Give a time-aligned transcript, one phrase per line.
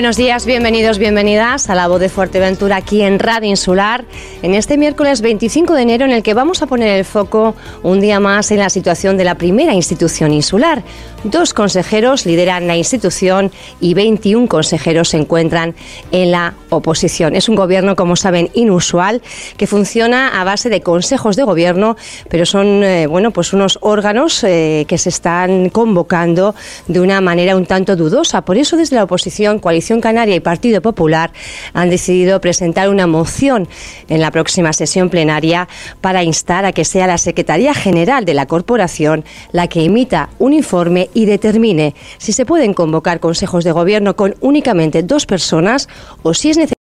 [0.00, 4.06] Buenos días, bienvenidos, bienvenidas a la voz de Fuerteventura aquí en Radio Insular,
[4.42, 8.00] en este miércoles 25 de enero en el que vamos a poner el foco un
[8.00, 10.82] día más en la situación de la primera institución insular.
[11.24, 13.50] Dos consejeros lideran la institución
[13.80, 15.74] y 21 consejeros se encuentran
[16.12, 17.36] en la oposición.
[17.36, 19.20] Es un gobierno, como saben, inusual
[19.58, 21.96] que funciona a base de consejos de gobierno,
[22.30, 26.54] pero son eh, bueno, pues unos órganos eh, que se están convocando
[26.88, 28.42] de una manera un tanto dudosa.
[28.42, 31.32] Por eso desde la oposición Coalición Canaria y Partido Popular
[31.74, 33.68] han decidido presentar una moción
[34.08, 35.68] en la próxima sesión plenaria
[36.00, 40.52] para instar a que sea la Secretaría General de la Corporación la que emita un
[40.52, 45.88] informe y determine si se pueden convocar consejos de gobierno con únicamente dos personas
[46.22, 46.79] o si es necesario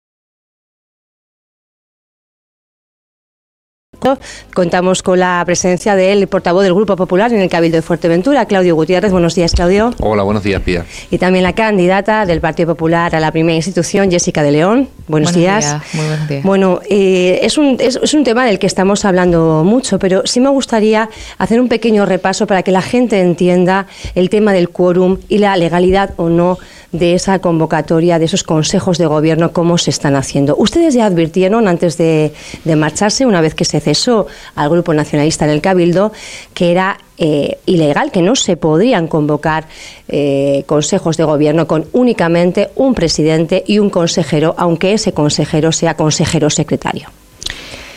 [4.54, 8.76] Contamos con la presencia del portavoz del Grupo Popular en el Cabildo de Fuerteventura, Claudio
[8.76, 9.12] Gutiérrez.
[9.12, 9.94] Buenos días, Claudio.
[10.00, 10.86] Hola, buenos días, Pía.
[11.10, 14.90] Y también la candidata del Partido Popular a la primera institución, Jessica de León.
[15.08, 15.78] Buenos, días.
[15.94, 16.44] Muy buenos días.
[16.44, 20.40] Bueno, eh, es, un, es, es un tema del que estamos hablando mucho, pero sí
[20.40, 25.18] me gustaría hacer un pequeño repaso para que la gente entienda el tema del quórum
[25.28, 26.58] y la legalidad o no
[26.92, 30.56] de esa convocatoria, de esos consejos de gobierno, cómo se están haciendo.
[30.58, 32.34] Ustedes ya advirtieron antes de,
[32.76, 36.12] marcharse, una vez que se cesó al Grupo Nacionalista en el Cabildo,
[36.54, 39.68] que era eh, ilegal, que no se podrían convocar
[40.08, 45.96] eh, consejos de gobierno con únicamente un presidente y un consejero, aunque ese consejero sea
[45.96, 47.10] consejero secretario.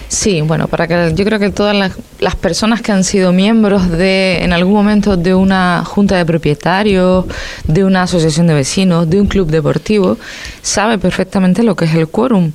[0.08, 1.76] Sí, bueno, para que yo creo que todas
[2.20, 7.24] las, personas que han sido miembros de en algún momento de una junta de propietarios,
[7.66, 10.18] de una asociación de vecinos, de un club deportivo,
[10.62, 12.52] sabe perfectamente lo que es el quórum.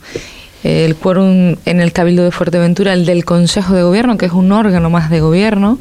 [0.64, 4.52] El quórum en el Cabildo de Fuerteventura, el del Consejo de Gobierno, que es un
[4.52, 5.79] órgano más de gobierno,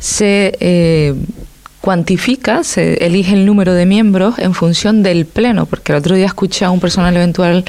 [0.00, 1.14] se eh,
[1.86, 6.26] cuantifica, se elige el número de miembros en función del pleno, porque el otro día
[6.26, 7.64] escuché a un personal eventual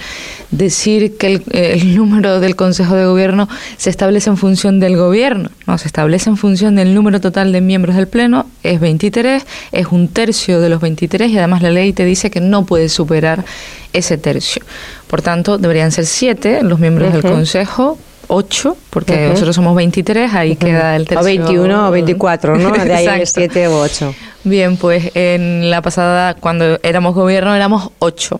[0.50, 5.78] decir que el, número del Consejo de Gobierno se establece en función del gobierno, no,
[5.78, 10.08] se establece en función del número total de miembros del pleno, es 23, es un
[10.08, 13.46] tercio de los 23 y además la ley te dice que no puede superar
[13.94, 14.64] ese tercio.
[15.06, 20.56] Por tanto, deberían ser siete los miembros del Consejo 8, porque nosotros somos 23, ahí
[20.56, 21.22] queda el tercio.
[21.22, 22.72] O 21 o 24, ¿no?
[22.72, 24.16] De ahí 7 o 8.
[24.44, 28.40] Bien, pues en la pasada, cuando éramos gobierno, éramos 8.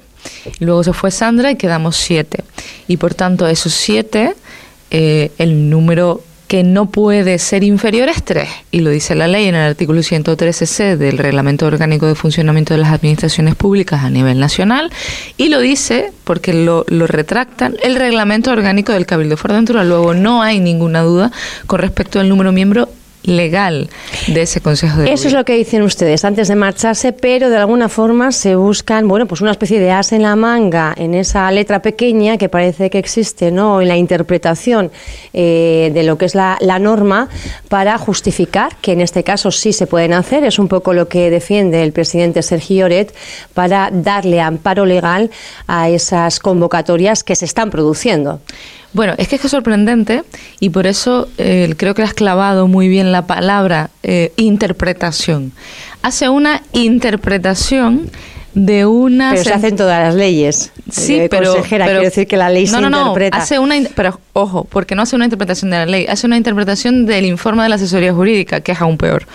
[0.60, 2.44] Luego se fue Sandra y quedamos 7.
[2.88, 4.36] Y por tanto, esos 7,
[4.92, 9.46] eh, el número que no puede ser inferior es 3, y lo dice la ley
[9.46, 14.40] en el artículo 113c del Reglamento Orgánico de Funcionamiento de las Administraciones Públicas a nivel
[14.40, 14.92] nacional,
[15.36, 19.84] y lo dice porque lo, lo retractan el Reglamento Orgánico del Cabildo de Fuerteventura.
[19.84, 21.32] Luego no hay ninguna duda
[21.66, 22.90] con respecto al número miembro
[23.28, 23.90] legal
[24.28, 27.58] de ese Consejo de Eso es lo que dicen ustedes antes de marcharse, pero de
[27.58, 31.52] alguna forma se buscan, bueno, pues una especie de as en la manga en esa
[31.52, 33.82] letra pequeña que parece que existe, ¿no?
[33.82, 34.92] En la interpretación
[35.34, 37.28] eh, de lo que es la, la, norma
[37.68, 40.46] para justificar que en este caso sí se pueden hacer.
[40.46, 43.14] Es un poco lo que defiende el presidente Sergio Oret
[43.54, 45.30] para darle amparo legal
[45.68, 48.40] a esas convocatorias que se están produciendo.
[48.98, 50.24] Bueno, es que es, sorprendente
[50.60, 55.52] y por eso eh, creo que has clavado muy bien la palabra eh, interpretación.
[56.02, 58.10] Hace una interpretación
[58.66, 59.32] de una...
[59.32, 60.72] Pero se hacen todas las leyes.
[60.92, 63.38] Sí, eh, pero, consejera, quiero decir que la ley se no, no, interpreta.
[63.38, 63.76] No, hace una...
[63.96, 67.64] Pero, ojo, porque no hace una interpretación de la ley, hace una interpretación del informe
[67.64, 69.28] de la asesoría jurídica, que es aún peor.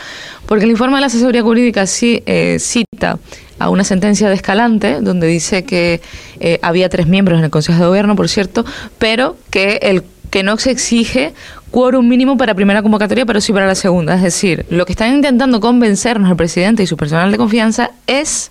[0.46, 2.22] Porque el informe de la asesoría jurídica sí
[2.58, 3.18] cita
[3.62, 6.00] a una sentencia de Escalante, donde dice que
[6.40, 8.64] eh, había tres miembros en el Consejo de Gobierno, por cierto,
[8.98, 11.34] pero que el que no se exige
[11.70, 14.14] quórum mínimo para primera convocatoria, pero sí para la segunda.
[14.14, 18.50] Es decir, lo que están intentando convencernos el presidente y su personal de confianza es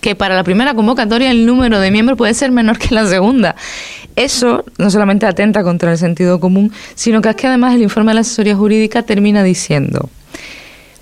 [0.00, 3.56] que para la primera convocatoria el número de miembros puede ser menor que la segunda.
[4.16, 8.10] Eso no solamente atenta contra el sentido común, sino que es que además el informe
[8.10, 10.10] de la asesoría jurídica termina diciendo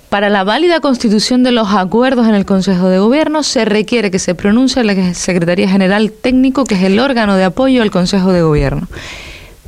[0.09, 4.17] para la válida constitución de los acuerdos en el Consejo de Gobierno se requiere que
[4.17, 8.41] se pronuncie la Secretaría General Técnico, que es el órgano de apoyo al Consejo de
[8.41, 8.87] Gobierno.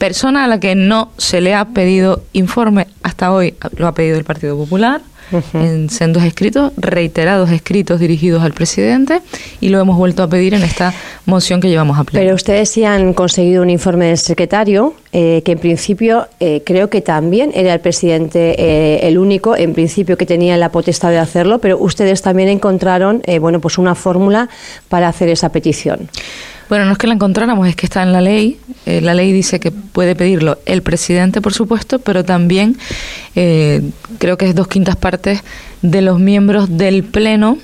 [0.01, 4.17] Persona a la que no se le ha pedido informe hasta hoy, lo ha pedido
[4.17, 4.99] el Partido Popular,
[5.53, 9.21] en sendos escritos, reiterados escritos dirigidos al presidente
[9.59, 10.91] y lo hemos vuelto a pedir en esta
[11.27, 12.25] moción que llevamos a pleno.
[12.25, 16.89] Pero ustedes sí han conseguido un informe del secretario eh, que en principio eh, creo
[16.89, 21.19] que también era el presidente eh, el único en principio que tenía la potestad de
[21.19, 24.49] hacerlo, pero ustedes también encontraron bueno pues una fórmula
[24.89, 26.09] para hacer esa petición.
[26.71, 28.57] Bueno, no es que la encontráramos, es que está en la ley.
[28.85, 32.77] Eh, la ley dice que puede pedirlo el presidente, por supuesto, pero también
[33.35, 33.81] eh,
[34.17, 35.43] creo que es dos quintas partes
[35.81, 37.57] de los miembros del Pleno.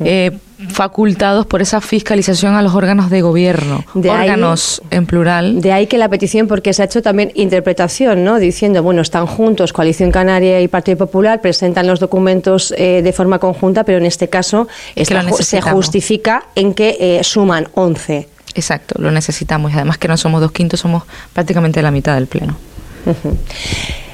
[0.00, 0.32] Eh,
[0.68, 5.60] facultados por esa fiscalización a los órganos de gobierno, de órganos en plural.
[5.60, 8.38] De ahí que la petición, porque se ha hecho también interpretación, ¿no?
[8.38, 13.38] Diciendo, bueno, están juntos Coalición Canaria y Partido Popular, presentan los documentos eh, de forma
[13.38, 18.28] conjunta, pero en este caso se justifica en que eh, suman 11.
[18.54, 22.26] Exacto, lo necesitamos y además que no somos dos quintos, somos prácticamente la mitad del
[22.26, 22.56] Pleno.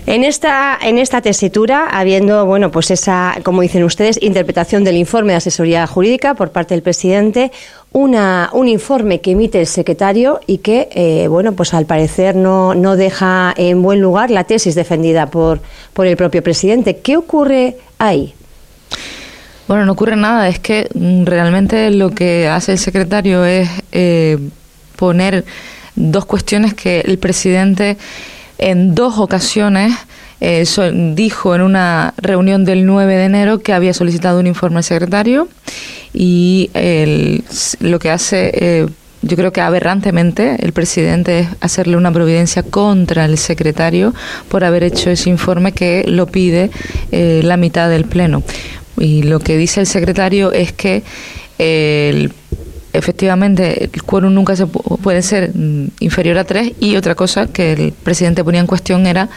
[0.06, 5.32] En esta, en esta tesitura, habiendo, bueno, pues esa, como dicen ustedes, interpretación del informe
[5.32, 7.50] de asesoría jurídica por parte del presidente,
[7.90, 12.72] una, un informe que emite el secretario y que, eh, bueno, pues al parecer no,
[12.76, 15.60] no deja en buen lugar la tesis defendida por,
[15.92, 16.98] por el propio presidente.
[16.98, 18.32] ¿Qué ocurre ahí?
[19.66, 24.38] Bueno, no ocurre nada, es que mm, realmente lo que hace el secretario es eh,
[24.94, 25.44] poner
[25.96, 27.96] dos cuestiones que el presidente
[28.58, 29.92] en dos ocasiones
[30.40, 30.64] eh,
[31.14, 35.48] dijo en una reunión del 9 de enero que había solicitado un informe al secretario
[36.12, 36.70] y
[37.80, 38.86] lo que hace, eh,
[39.22, 44.14] yo creo que aberrantemente, el presidente es hacerle una providencia contra el secretario
[44.48, 46.70] por haber hecho ese informe que lo pide
[47.12, 48.42] eh, la mitad del Pleno.
[48.98, 51.02] Y lo que dice el secretario es que
[51.58, 52.32] el
[52.96, 57.72] efectivamente el quórum nunca se puede ser mm, inferior a tres y otra cosa que
[57.72, 59.28] el presidente ponía en cuestión era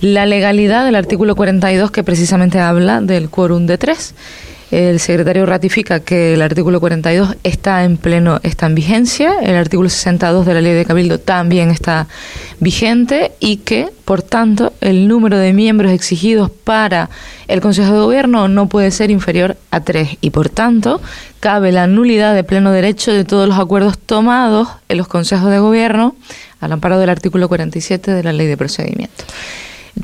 [0.00, 4.14] la legalidad del artículo 42 que precisamente habla del quórum de tres.
[4.72, 9.90] El secretario ratifica que el artículo 42 está en pleno, está en vigencia, el artículo
[9.90, 12.08] 62 de la ley de Cabildo también está
[12.58, 17.10] vigente y que, por tanto, el número de miembros exigidos para
[17.48, 21.02] el Consejo de Gobierno no puede ser inferior a tres y, por tanto,
[21.40, 25.58] cabe la nulidad de pleno derecho de todos los acuerdos tomados en los consejos de
[25.58, 26.16] Gobierno
[26.60, 29.24] al amparo del artículo 47 de la ley de procedimiento.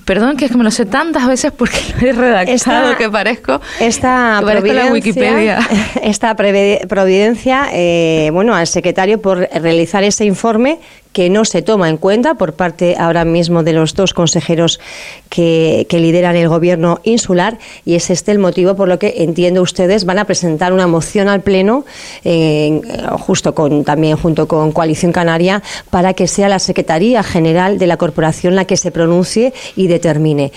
[0.04, 3.60] Perdón que es que me lo sé tantas veces porque lo he redactado que parezco,
[3.80, 5.58] esta la Wikipedia.
[6.02, 10.78] Esta providencia, eh, bueno, al secretario por realizar ese informe
[11.18, 14.78] que no se toma en cuenta por parte ahora mismo de los dos consejeros
[15.28, 20.04] que, lideran el gobierno insular y es este el motivo por lo que entiendo ustedes
[20.04, 21.84] van a presentar una moción al pleno
[23.18, 25.60] justo con también junto con Coalición Canaria
[25.90, 30.52] para que sea la Secretaría General de la Corporación la que se pronuncie y determine.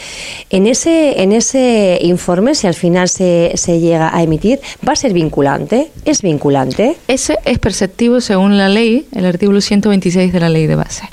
[0.52, 4.96] En ese en ese informe si al final se, se llega a emitir va a
[4.96, 6.98] ser vinculante, es vinculante.
[7.08, 11.09] Ese es perceptivo según la ley, el artículo 126 de la ley de base.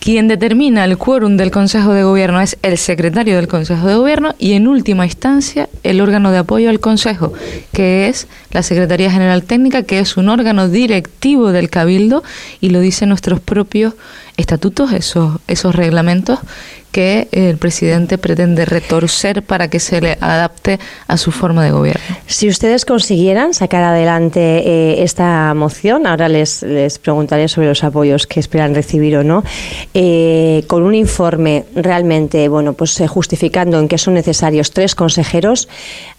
[0.00, 4.34] Quien determina el quórum del Consejo de Gobierno es el secretario del Consejo de Gobierno
[4.38, 7.34] y en última instancia el órgano de apoyo al Consejo,
[7.74, 12.22] que es la Secretaría General Técnica, que es un órgano directivo del Cabildo
[12.62, 13.92] y lo dicen nuestros propios
[14.40, 16.38] estatutos, esos, esos reglamentos
[16.92, 22.02] que el presidente pretende retorcer para que se le adapte a su forma de gobierno.
[22.26, 28.26] Si ustedes consiguieran sacar adelante eh, esta moción, ahora les, les preguntaré sobre los apoyos
[28.26, 29.44] que esperan recibir o no,
[29.94, 35.68] eh, con un informe realmente, bueno, pues eh, justificando en que son necesarios tres consejeros,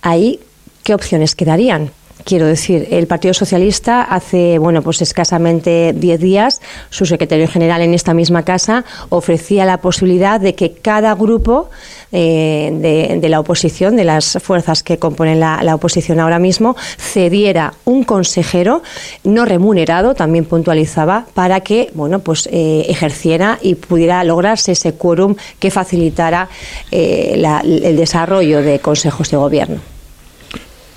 [0.01, 0.39] ahí,
[0.83, 1.91] ¿qué opciones quedarían?
[2.23, 7.93] Quiero decir, el Partido Socialista hace, bueno, pues escasamente diez días, su secretario general en
[7.93, 11.69] esta misma casa ofrecía la posibilidad de que cada grupo
[12.11, 18.03] eh, de, la oposición, de las fuerzas que componen la, oposición ahora mismo, cediera un
[18.03, 18.83] consejero
[19.23, 25.35] no remunerado, también puntualizaba, para que, bueno, pues eh, ejerciera y pudiera lograrse ese quórum
[25.59, 26.49] que facilitara
[26.91, 30.00] eh, el desarrollo de consejos de gobierno.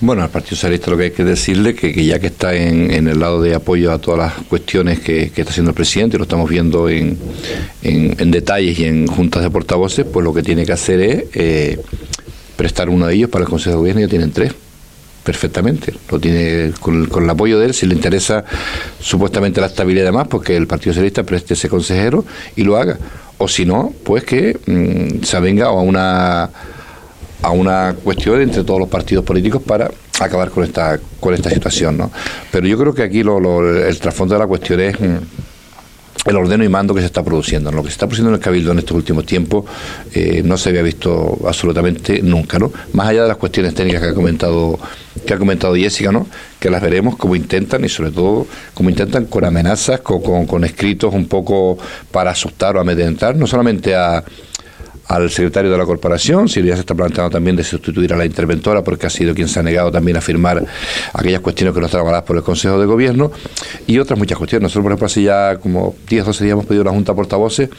[0.05, 3.07] Bueno, al Partido Socialista lo que hay que decirle que, que ya que está en,
[3.07, 6.25] el lado de apoyo a todas las cuestiones que, está haciendo el presidente, y lo
[6.25, 7.17] estamos viendo en,
[7.81, 11.79] en, detalles y en juntas de portavoces, pues lo que tiene que hacer es eh,
[12.55, 14.53] prestar uno de ellos para el Consejo de Gobierno, ya tienen tres
[15.23, 15.91] perfectamente.
[16.11, 18.45] Lo tiene con, el apoyo de él, si le interesa
[18.99, 22.23] supuestamente la estabilidad más, porque el Partido Socialista preste ese consejero
[22.55, 22.99] y lo haga.
[23.39, 26.51] O si no, pues que mm, se avenga a una
[27.41, 31.97] a una cuestión entre todos los partidos políticos para acabar con esta con esta situación,
[31.97, 32.11] ¿no?
[32.51, 33.37] Pero yo creo que aquí lo,
[33.69, 35.17] el trasfondo de la cuestión es mm,
[36.25, 37.71] el ordeno y mando que se está produciendo.
[37.71, 39.65] Lo que se está produciendo en el Cabildo en estos últimos tiempos
[40.13, 42.71] eh, no se había visto absolutamente nunca, ¿no?
[42.93, 44.79] Más allá de las cuestiones técnicas que ha comentado
[45.25, 46.27] que ha comentado Jessica, ¿no?
[46.59, 51.13] Que las veremos como intentan y sobre todo como intentan con amenazas, con, con escritos
[51.13, 51.77] un poco
[52.11, 54.23] para asustar o amedrentar, no solamente a
[55.07, 58.25] al secretario de la corporación, si ya se está planteando también de sustituir a la
[58.25, 60.63] interventora, porque ha sido quien se ha negado también a firmar
[61.13, 63.31] aquellas cuestiones que no estaban avaladas por el Consejo de Gobierno,
[63.87, 64.63] y otras muchas cuestiones.
[64.63, 67.69] Nosotros, por ejemplo, hace ya como 10 12 días hemos pedido una junta portavoces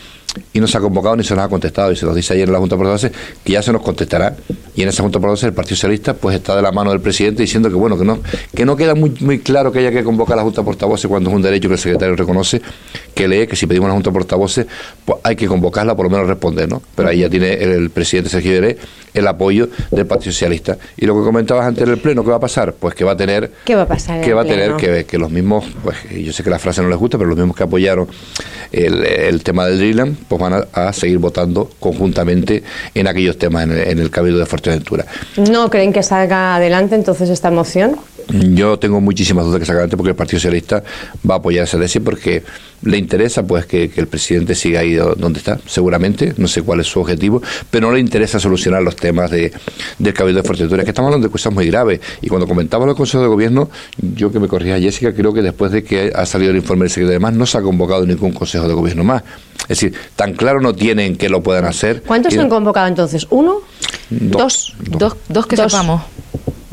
[0.53, 1.93] y no se ha convocado ni se nos ha contestado.
[1.93, 3.13] Y se nos dice ayer en la Junta de Portavoces
[3.45, 4.37] que ya se nos contestará.
[4.75, 7.01] Y en esa Junta de Portavoces el Partido Socialista pues está de la mano del
[7.01, 8.19] presidente diciendo que bueno, que no,
[8.55, 11.07] que no queda muy, muy claro que haya que convocar a la Junta de Portavoces
[11.09, 12.61] cuando es un derecho que el secretario reconoce,
[13.15, 14.67] que lee que si pedimos a la Junta de Portavoces,
[15.05, 16.83] pues hay que convocarla, por lo menos responder, ¿no?
[16.95, 18.79] Pero ahí ya tiene el, presidente Sergio Beré
[19.15, 20.77] el apoyo del Partido Socialista.
[20.97, 22.75] Y lo que comentabas antes en el Pleno, ¿qué va a pasar?
[22.75, 23.51] Pues que va a tener...
[23.65, 24.21] ¿Qué va a pasar?
[24.21, 26.89] Que va a tener que, que los mismos, pues yo sé que la frase no
[26.89, 28.09] les gusta, pero los mismos que apoyaron
[28.73, 32.63] el, tema del Dreamland, pues van a, seguir votando conjuntamente
[32.95, 35.05] en aquellos temas en el, en el Cabildo de Fuerteventura.
[35.51, 37.97] ¿No creen que salga adelante entonces esta moción?
[38.29, 40.83] Yo tengo muchísimas dudas que sacar adelante porque el Partido Socialista
[41.29, 42.43] va a apoyar esa tesis porque
[42.83, 46.87] le interesa pues que, el presidente siga ahí donde está, seguramente, no sé cuál es
[46.87, 49.53] su objetivo, pero no le interesa solucionar los temas de,
[49.99, 52.01] del Cabildo de Fuerteventura, que estamos hablando de cosas muy graves.
[52.21, 55.73] Y cuando comentaba el Consejo de Gobierno, yo que me corría Jessica, creo que después
[55.73, 58.33] de que ha salido el informe del secretario de más, no se ha convocado ningún
[58.33, 59.23] Consejo de Gobierno más.
[59.63, 62.03] Es decir, tan claro no tienen que lo puedan hacer.
[62.03, 63.27] ¿Cuántos se han convocado entonces?
[63.31, 63.63] ¿Uno?
[64.11, 64.75] Dos.
[64.79, 66.03] Dos, dos, que sepamos.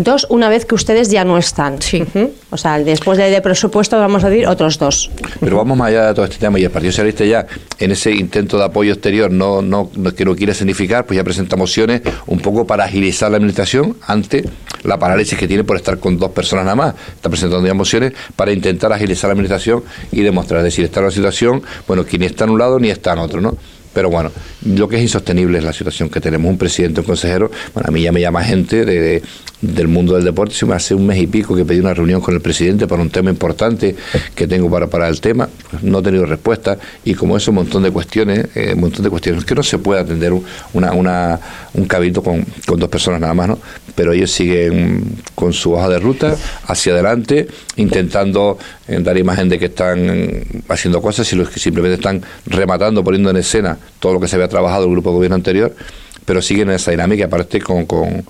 [0.03, 1.81] Dos, una vez que ustedes ya no están.
[1.81, 2.03] Sí.
[2.49, 5.09] O sea, después de, presupuesto vamos a decir otros dos.
[5.39, 7.45] Pero vamos más allá de todo este tema y el Partido Socialista ya
[7.79, 11.55] en ese intento de apoyo exterior no, no, que no quiere significar, pues ya presenta
[11.55, 14.43] mociones un poco para agilizar la administración ante
[14.83, 16.95] la parálisis que tiene por estar con dos personas nada más.
[17.15, 21.05] Está presentando ya mociones para intentar agilizar la administración y demostrar, es decir, está en
[21.05, 23.57] una situación, bueno, que ni está en un lado ni está en otro, ¿no?
[23.93, 24.31] Pero bueno,
[24.65, 26.49] lo que es insostenible es la situación que tenemos.
[26.49, 29.21] Un presidente, un consejero, bueno, a mí ya me llama gente de,
[29.61, 30.55] del mundo del deporte.
[30.55, 33.01] Se me hace un mes y pico que pedí una reunión con el presidente para
[33.01, 33.95] un tema importante
[34.35, 35.47] que tengo para, para el tema.
[35.69, 36.77] Pues no he tenido respuesta.
[37.05, 39.45] Y como eso, un montón de cuestiones, eh, un montón de cuestiones.
[39.45, 40.33] Que no se puede atender
[40.73, 41.39] una, una,
[41.73, 43.59] un cabildo con, con dos personas nada más, ¿no?
[43.95, 45.03] Pero ellos siguen
[45.35, 46.35] con su hoja de ruta
[46.67, 48.57] hacia adelante, intentando
[48.87, 53.29] eh, dar imagen de que están haciendo cosas y los que simplemente están rematando, poniendo
[53.29, 55.75] en escena todo lo que se había trabajado el grupo de gobierno anterior,
[56.25, 58.25] pero siguen en esa dinámica, aparte con, con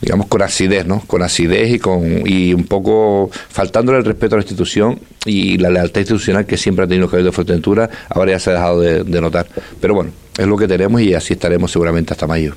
[0.00, 1.00] digamos con acidez, ¿no?
[1.06, 5.70] Con acidez y con y un poco faltándole el respeto a la institución y la
[5.70, 8.80] lealtad institucional que siempre ha tenido el Cabildo de Fuerteventura, ahora ya se ha dejado
[8.80, 9.46] de, de notar.
[9.80, 12.54] Pero bueno, es lo que tenemos y así estaremos seguramente hasta mayo.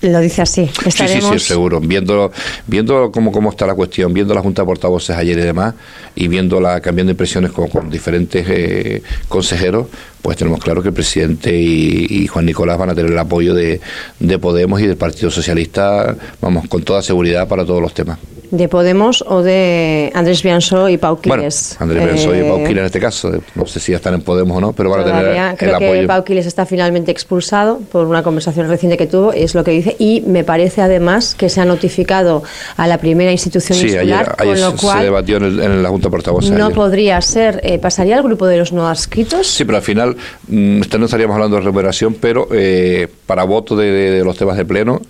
[0.00, 0.70] Lo dice así.
[0.84, 1.24] Estaremos...
[1.24, 1.80] Sí, sí, sí, seguro.
[1.80, 2.30] Viendo,
[2.66, 5.74] viendo cómo, cómo está la cuestión, viendo la Junta de Portavoces ayer y demás,
[6.14, 9.88] y viendo la cambiando impresiones con, con diferentes eh, consejeros,
[10.22, 13.80] pues tenemos claro que el presidente y, Juan Nicolás van a tener el apoyo de,
[14.20, 18.18] de Podemos y del Partido Socialista, vamos, con toda seguridad para todos los temas
[18.50, 21.76] de Podemos o de Andrés Bianso y Pau Quiles.
[21.80, 24.56] Andrés Bianso y Pau Quiles en este caso, no sé si ya están en Podemos
[24.56, 28.06] o no, pero van a tener el creo que Pau Quiles está finalmente expulsado por
[28.06, 31.60] una conversación reciente que tuvo, es lo que dice, y me parece además que se
[31.60, 32.42] ha notificado
[32.76, 36.50] a la primera institución sí, ayer, con lo cual se debatió en, la Junta Portavoz.
[36.50, 39.46] No podría ser, eh, ¿pasaría al grupo de los no adscritos?
[39.46, 40.16] Sí, pero al final
[40.48, 45.00] mm, no estaríamos hablando de recuperación, pero eh, para voto de, los temas de pleno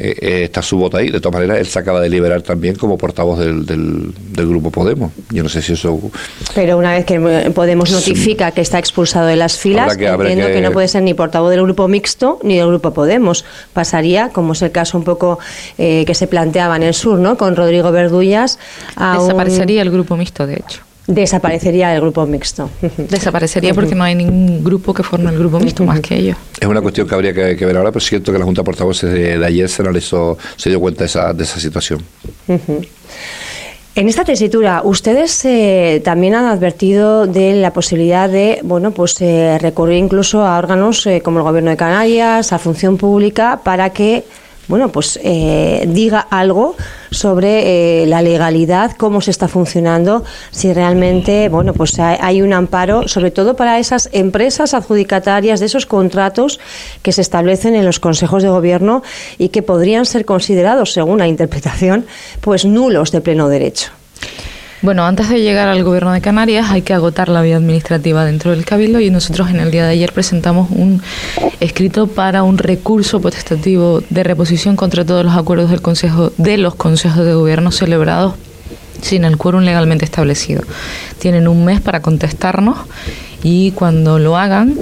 [0.00, 2.98] eh, está su voto ahí, de todas maneras él se acaba de liberar también como
[2.98, 5.12] portavoz del, del, grupo Podemos.
[5.30, 5.98] Yo no sé si eso.
[6.54, 7.18] Pero una vez que
[7.54, 10.60] Podemos notifica que está expulsado de las filas, entiendo que...
[10.60, 13.44] no puede ser ni portavoz del grupo mixto ni del grupo Podemos.
[13.72, 15.38] Pasaría, como es el caso un poco
[15.78, 17.36] eh, que se planteaba en el sur, ¿no?
[17.36, 18.58] Con Rodrigo Verdullas.
[18.96, 20.87] Desaparecería el grupo mixto, de hecho.
[21.08, 22.68] Desaparecería el grupo mixto.
[22.98, 26.36] Desaparecería porque no hay ningún grupo que forme el grupo mixto más que ellos.
[26.60, 29.10] Es una cuestión que habría que, ver ahora, pero siento que la Junta de Portavoces
[29.10, 32.04] de, ayer se analizó, se dio cuenta de esa, de esa situación.
[33.94, 39.58] En esta tesitura, ustedes eh, también han advertido de la posibilidad de, bueno, pues eh,
[39.58, 44.24] recurrir incluso a órganos eh, como el Gobierno de Canarias, a Función Pública, para que
[44.68, 46.76] bueno, pues eh, diga algo
[47.10, 53.08] sobre eh, la legalidad, cómo se está funcionando, si realmente, bueno, pues hay un amparo,
[53.08, 56.60] sobre todo para esas empresas adjudicatarias de esos contratos
[57.02, 59.02] que se establecen en los consejos de gobierno
[59.38, 62.04] y que podrían ser considerados, según la interpretación,
[62.42, 63.90] pues nulos de pleno derecho.
[64.80, 68.52] Bueno, antes de llegar al gobierno de Canarias hay que agotar la vía administrativa dentro
[68.52, 71.02] del Cabildo y nosotros en el día de ayer presentamos un
[71.58, 76.76] escrito para un recurso potestativo de reposición contra todos los acuerdos del Consejo de los
[76.76, 78.34] consejos de gobierno celebrados
[79.02, 80.62] sin el quórum legalmente establecido.
[81.18, 82.78] Tienen un mes para contestarnos
[83.42, 84.76] y cuando lo hagan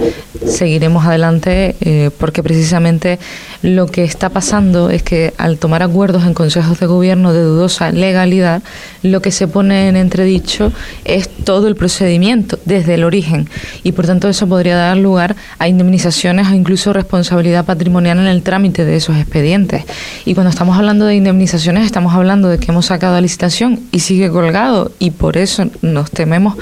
[0.46, 3.18] seguiremos adelante eh, porque precisamente
[3.66, 7.90] lo que está pasando es que al tomar acuerdos en consejos de gobierno de dudosa
[7.90, 8.62] legalidad,
[9.02, 10.72] lo que se pone en entredicho
[11.04, 13.48] es todo el procedimiento desde el origen.
[13.82, 18.44] Y por tanto eso podría dar lugar a indemnizaciones o incluso responsabilidad patrimonial en el
[18.44, 19.82] trámite de esos expedientes.
[20.24, 23.98] Y cuando estamos hablando de indemnizaciones estamos hablando de que hemos sacado a licitación y
[23.98, 24.92] sigue colgado.
[25.00, 26.54] Y por eso nos tememos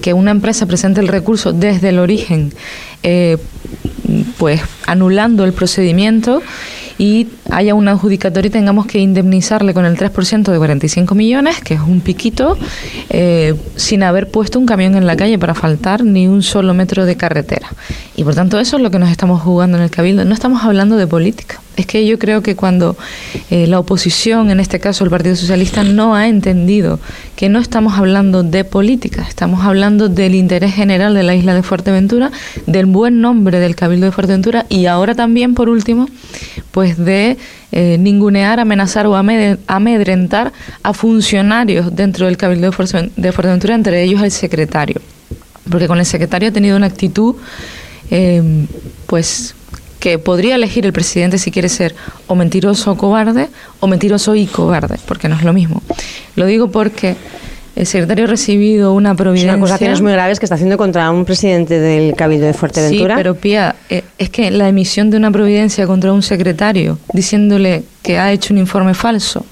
[0.00, 2.52] que una empresa presente el recurso desde el origen
[3.02, 3.36] eh,
[4.38, 6.42] pues anulando el procedimiento
[6.98, 11.74] y haya un adjudicatorio y tengamos que indemnizarle con el 3% de 45 millones, que
[11.74, 12.58] es un piquito,
[13.08, 17.06] eh, sin haber puesto un camión en la calle para faltar ni un solo metro
[17.06, 17.68] de carretera.
[18.16, 20.24] Y por tanto eso es lo que nos estamos jugando en el Cabildo.
[20.24, 21.60] No estamos hablando de política.
[21.78, 22.96] Es que yo creo que cuando
[23.50, 26.98] eh, la oposición, en este caso el Partido Socialista, no ha entendido
[27.36, 31.62] que no estamos hablando de política, estamos hablando del interés general de la isla de
[31.62, 32.32] Fuerteventura,
[32.66, 36.08] del buen nombre del Cabildo de Fuerteventura y ahora también, por último,
[36.72, 37.36] pues de
[37.70, 42.72] eh, ningunear, amenazar o amedrentar a funcionarios dentro del Cabildo
[43.14, 45.00] de Fuerteventura, entre ellos el secretario.
[45.70, 47.36] Porque con el secretario ha tenido una actitud,
[48.10, 48.66] eh,
[49.06, 49.54] pues
[49.98, 51.94] que podría elegir el presidente si quiere ser
[52.26, 53.48] o mentiroso o cobarde
[53.80, 55.82] o mentiroso y cobarde, porque no es lo mismo.
[56.36, 57.16] Lo digo porque
[57.78, 59.52] el secretario ha recibido una providencia.
[59.52, 63.14] Son acusaciones muy graves que está haciendo contra un presidente del Cabildo de Fuerteventura.
[63.14, 67.84] Sí, pero Pía, eh, es que la emisión de una providencia contra un secretario diciéndole
[68.02, 69.46] que ha hecho un informe falso,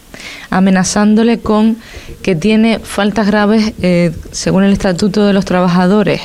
[0.51, 1.77] amenazándole con
[2.23, 6.21] que tiene faltas graves eh, según el Estatuto de los Trabajadores,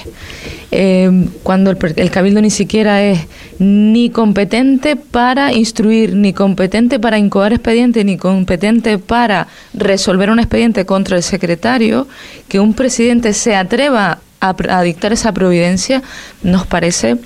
[0.71, 3.27] eh, cuando el, Cabildo ni siquiera es
[3.59, 10.85] ni competente para instruir, ni competente para incoar expediente, ni competente para resolver un expediente
[10.85, 12.07] contra el secretario,
[12.47, 16.01] que un presidente se atreva a dictar esa providencia,
[16.41, 17.17] nos parece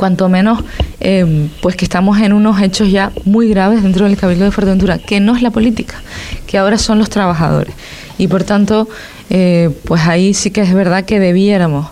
[0.00, 0.64] cuanto menos
[0.98, 4.96] eh, pues que estamos en unos hechos ya muy graves dentro del Cabildo de Fuerteventura,
[4.96, 6.00] que no es la política,
[6.46, 7.74] que ahora son los trabajadores.
[8.16, 8.88] Y por tanto,
[9.28, 11.88] eh, pues ahí sí que es verdad que debiéramos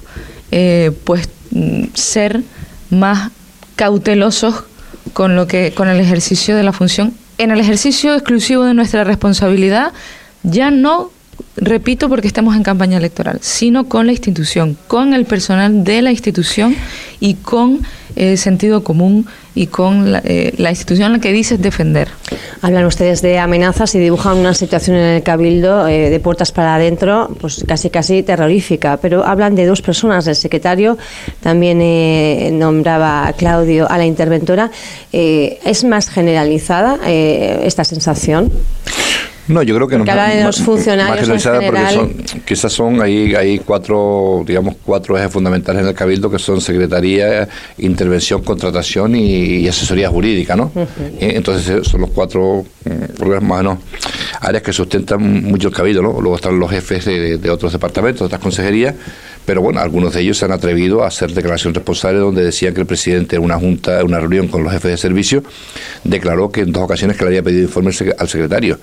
[0.53, 2.41] eh, pues mm, ser
[2.89, 3.31] más
[3.77, 4.65] cautelosos
[5.13, 9.05] con lo que con el ejercicio de la función en el ejercicio exclusivo de nuestra
[9.05, 9.93] responsabilidad
[10.43, 11.11] ya no
[11.57, 16.11] repito porque estamos en campaña electoral, sino con la institución, con el personal de la
[16.11, 16.75] institución
[17.21, 17.81] y con
[18.21, 22.09] eh, sentido común y con la, eh, institución a la que dices defender.
[22.63, 26.75] Hablan ustedes de amenazas y dibujan una situación en el Cabildo eh, de puertas para
[26.75, 30.99] adentro, pues casi casi terrorífica, pero hablan de dos personas, el secretario,
[31.41, 31.79] también
[32.59, 34.73] nombraba Claudio a la interventora.
[35.13, 38.51] ¿Es más generalizada esta sensación?
[39.49, 40.05] No, yo creo que no.
[40.05, 41.95] Cada de los funcionarios en general...
[41.95, 46.61] son, quizás son ahí hay cuatro, digamos, cuatro ejes fundamentales en el Cabildo que son
[46.61, 50.71] secretaría, intervención, contratación y, asesoría jurídica, ¿no?
[50.77, 53.73] Eh, entonces eh, son los cuatro mm,
[54.41, 56.21] áreas que sustentan mucho el Cabildo, ¿no?
[56.21, 58.95] Luego están los jefes de, otros departamentos, de otras consejerías,
[59.45, 62.81] pero bueno, algunos de ellos se han atrevido a hacer declaración responsable donde decían que
[62.81, 65.43] el presidente en una junta, en una reunión con los jefes de servicio,
[66.05, 68.79] declaró que en dos ocasiones que le había pedido informe al secretario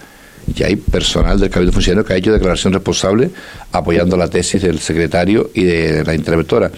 [0.53, 3.31] y hay personal del Cabildo Funcionario que ha hecho declaración responsable
[3.71, 6.71] apoyando la tesis del secretario y de la interventora.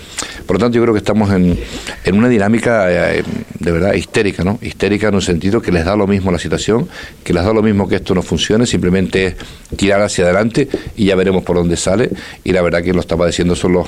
[0.45, 1.60] Por lo tanto, yo creo que estamos en,
[2.03, 3.23] en una dinámica eh,
[3.60, 4.58] de verdad histérica, ¿no?
[4.62, 6.88] Histérica en un sentido que les da lo mismo la situación,
[7.23, 9.36] que les da lo mismo que esto no funcione, simplemente es
[9.75, 12.10] tirar hacia adelante y ya veremos por dónde sale.
[12.43, 13.88] Y la verdad que lo está padeciendo son los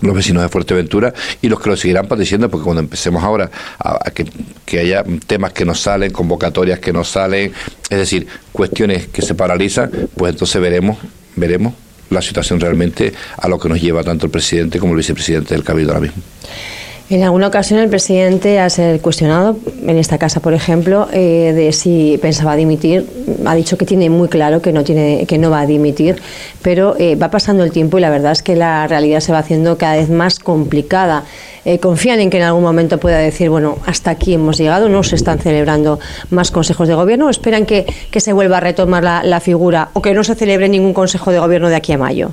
[0.00, 4.10] los vecinos de Fuerteventura y los que lo seguirán padeciendo porque cuando empecemos ahora a,
[4.10, 4.26] que,
[4.64, 7.52] que, haya temas que no salen, convocatorias que no salen,
[7.90, 10.98] es decir, cuestiones que se paralizan, pues entonces veremos,
[11.36, 11.74] veremos
[12.10, 15.64] la situación realmente a lo que nos lleva tanto el presidente como el vicepresidente del
[15.64, 16.22] Cabildo ahora mismo.
[17.10, 21.72] En alguna ocasión el presidente ha sido cuestionado, en esta casa por ejemplo, eh, de
[21.72, 23.06] si pensaba dimitir.
[23.44, 26.22] Ha dicho que tiene muy claro que no, tiene, que no va a dimitir,
[26.62, 29.38] pero eh, va pasando el tiempo y la verdad es que la realidad se va
[29.38, 31.24] haciendo cada vez más complicada.
[31.64, 35.02] Eh, confían en que en algún momento pueda decir, bueno, hasta aquí hemos llegado, no
[35.02, 37.86] se están celebrando más consejos de gobierno, o esperan que,
[38.16, 41.68] se vuelva a retomar la figura o que no se celebre ningún consejo de gobierno
[41.68, 42.32] de aquí a mayo.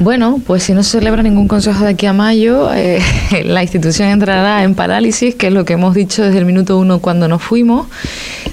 [0.00, 3.02] Bueno, pues si no se celebra ningún consejo de aquí a mayo, eh,
[3.44, 7.00] la institución entrará en parálisis, que es lo que hemos dicho desde el minuto uno
[7.00, 7.86] cuando nos fuimos.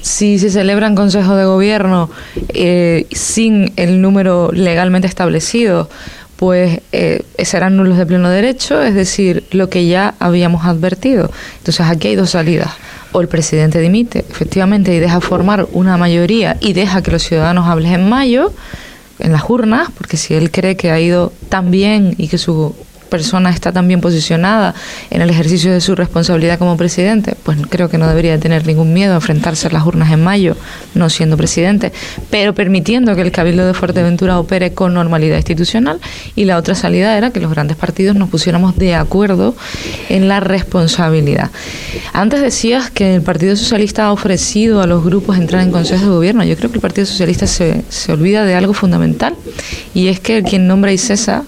[0.01, 2.09] Si se celebran consejos de gobierno
[2.49, 5.89] eh, sin el número legalmente establecido,
[6.35, 11.31] pues eh, serán nulos de pleno derecho, es decir, lo que ya habíamos advertido.
[11.59, 12.71] Entonces aquí hay dos salidas.
[13.13, 17.67] O el presidente dimite, efectivamente, y deja formar una mayoría y deja que los ciudadanos
[17.69, 18.51] hablen en mayo,
[19.19, 22.75] en las urnas, porque si él cree que ha ido tan bien y que su
[23.07, 24.75] persona está tan bien posicionada
[25.09, 28.93] en el ejercicio de su responsabilidad como presidente, pues creo que no debería tener ningún
[28.93, 30.55] miedo a enfrentarse a las urnas en mayo,
[30.93, 31.91] no siendo presidente,
[32.29, 35.99] pero permitiendo que el Cabildo de Fuerteventura opere con normalidad institucional.
[36.35, 39.55] Y la otra salida era que los grandes partidos nos pusiéramos de acuerdo
[40.09, 41.51] en la responsabilidad.
[42.13, 46.11] Antes decías que el Partido Socialista ha ofrecido a los grupos entrar en consejos de
[46.11, 46.43] gobierno.
[46.43, 49.35] Yo creo que el Partido Socialista se, se olvida de algo fundamental
[49.93, 51.43] y es que quien nombra y cesa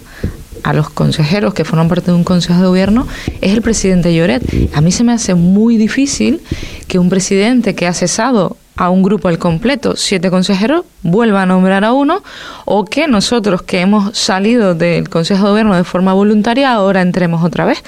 [0.63, 3.08] a los consejeros que forman parte de un consejo de gobierno
[3.41, 4.43] es el presidente Lloret.
[4.74, 6.41] A mí se me hace muy difícil
[6.88, 11.45] que un presidente que ha cesado a un grupo al completo, siete consejeros, vuelva a
[11.45, 12.24] nombrar a uno,
[12.63, 17.43] o que nosotros que hemos salido del Consejo de Gobierno de forma voluntaria ahora entremos
[17.43, 17.84] otra vez.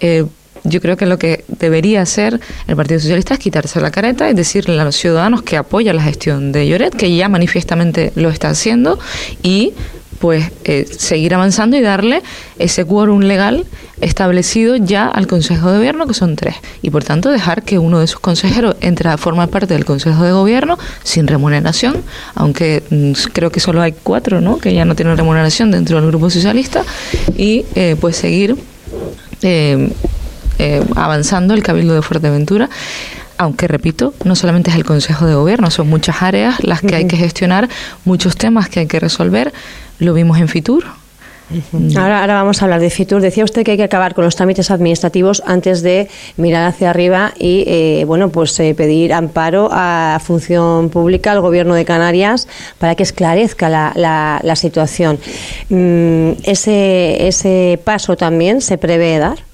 [0.00, 0.24] Eh,
[0.64, 4.34] yo creo que lo que debería hacer el Partido Socialista es quitarse la careta y
[4.34, 8.48] decirle a los ciudadanos que apoya la gestión de Lloret, que ya manifiestamente lo está
[8.48, 8.98] haciendo,
[9.42, 9.74] y
[10.20, 12.22] pues eh, seguir avanzando y darle
[12.58, 13.64] ese quórum legal
[14.02, 17.98] establecido ya al Consejo de Gobierno, que son tres, y por tanto dejar que uno
[18.00, 22.02] de sus consejeros entre a formar parte del Consejo de Gobierno sin remuneración,
[22.34, 24.58] aunque mm, creo que solo hay cuatro, ¿no?
[24.58, 26.84] Que ya no tienen remuneración dentro del Grupo Socialista,
[27.36, 28.56] y eh, pues seguir
[29.42, 29.90] eh,
[30.96, 32.68] avanzando el Cabildo de Fuerteventura
[33.40, 37.06] aunque repito, no solamente es el Consejo de Gobierno, son muchas áreas las que hay
[37.06, 37.70] que gestionar,
[38.04, 39.54] muchos temas que hay que resolver,
[39.98, 40.84] lo vimos en Fitur.
[41.96, 43.22] Ahora, ahora vamos a hablar de Fitur.
[43.22, 47.32] Decía usted que hay que acabar con los trámites administrativos antes de mirar hacia arriba
[47.38, 52.46] y, eh, bueno, pues eh, pedir amparo a Función Pública, al Gobierno de Canarias,
[52.78, 53.92] para que esclarezca la,
[54.44, 55.18] la, situación.
[55.70, 59.49] Mm, ese, ¿Ese paso también se prevé dar?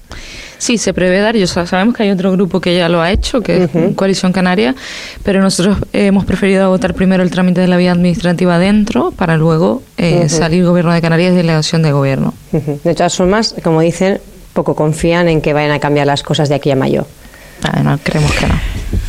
[0.57, 1.35] Sí, se prevé dar.
[1.35, 4.75] Yo sabemos que hay otro grupo que ya lo ha hecho, que es Coalición Canaria,
[5.23, 9.83] pero nosotros hemos preferido agotar primero el trámite de la vía administrativa dentro para luego
[9.97, 12.33] eh, salir Gobierno de Canarias y delegación de gobierno.
[12.51, 14.19] De todas formas, como dicen,
[14.53, 17.05] poco confían en que vayan a cambiar las cosas de aquí a mayo.
[17.63, 18.55] Ah, no, creemos que no.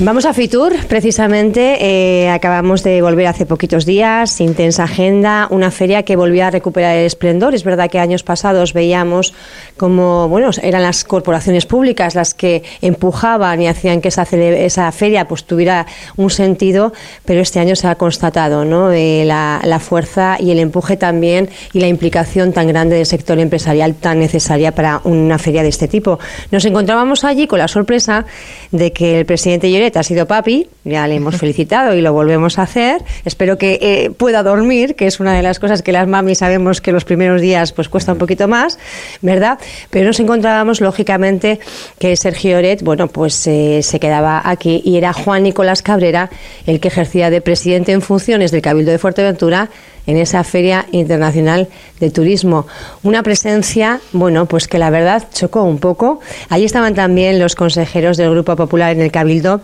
[0.01, 1.77] Vamos a Fitur, precisamente.
[1.81, 6.97] Eh, acabamos de volver hace poquitos días, intensa agenda, una feria que volvió a recuperar
[6.97, 7.55] el esplendor.
[7.55, 9.35] Es verdad que años pasados veíamos
[9.77, 15.29] como, bueno, eran las corporaciones públicas las que empujaban y hacían que esa, esa feria
[15.29, 15.87] pues tuviera
[16.17, 16.93] un sentido,
[17.25, 18.91] pero este año se ha constatado ¿no?
[18.91, 23.39] Eh, la, la fuerza y el empuje también y la implicación tan grande del sector
[23.39, 26.19] empresarial tan necesaria para una feria de este tipo.
[26.51, 28.27] Nos encontrábamos allí con la sorpresa
[28.73, 32.59] de que el presidente Lloret ha sido papi, ya le hemos felicitado y lo volvemos
[32.59, 33.03] a hacer.
[33.25, 36.81] Espero que eh, pueda dormir, que es una de las cosas que las mami sabemos
[36.81, 38.79] que los primeros días pues cuesta un poquito más,
[39.23, 39.59] ¿verdad?
[39.91, 41.61] Pero nos encontrábamos lógicamente
[41.99, 46.31] que Sergio Lloret, bueno, pues eh, se quedaba aquí y era Juan Nicolás Cabrera
[46.67, 49.71] el que ejercía de presidente en funciones del Cabildo de Fuerteventura
[50.09, 51.69] en esa Feria Internacional
[52.01, 52.67] de Turismo.
[53.03, 56.21] Una presencia, bueno, pues que la verdad chocó un poco.
[56.49, 59.61] Allí estaban también los consejeros del Grupo Popular en el Cabildo,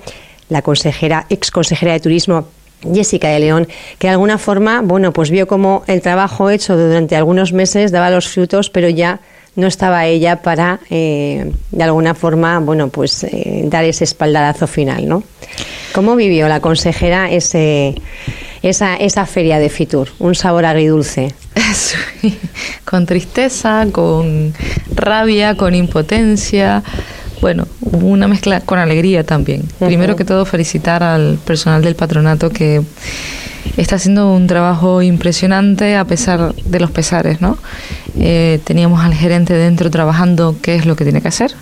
[0.50, 2.46] la consejera, ex consejera de Turismo
[2.92, 3.66] Jessica de León,
[3.98, 8.10] que de alguna forma, bueno, pues vio como el trabajo hecho durante algunos meses daba
[8.10, 9.20] los frutos, pero ya
[9.56, 15.08] no estaba ella para, eh, de alguna forma, bueno, pues eh, dar ese espaldarazo final,
[15.08, 15.22] ¿no?
[15.92, 17.94] ¿Cómo vivió la consejera ese,
[18.62, 20.08] esa, esa feria de Fitur?
[20.18, 21.34] Un sabor agridulce.
[22.84, 24.54] con tristeza, con
[24.92, 26.82] rabia, con impotencia.
[27.40, 29.62] Bueno, una mezcla con alegría también.
[29.78, 32.82] Primero que todo, felicitar al personal del patronato que
[33.76, 37.58] está haciendo un trabajo impresionante a pesar de los pesares, ¿no?
[38.18, 41.54] Eh, teníamos al gerente dentro trabajando qué es lo que tiene que hacer,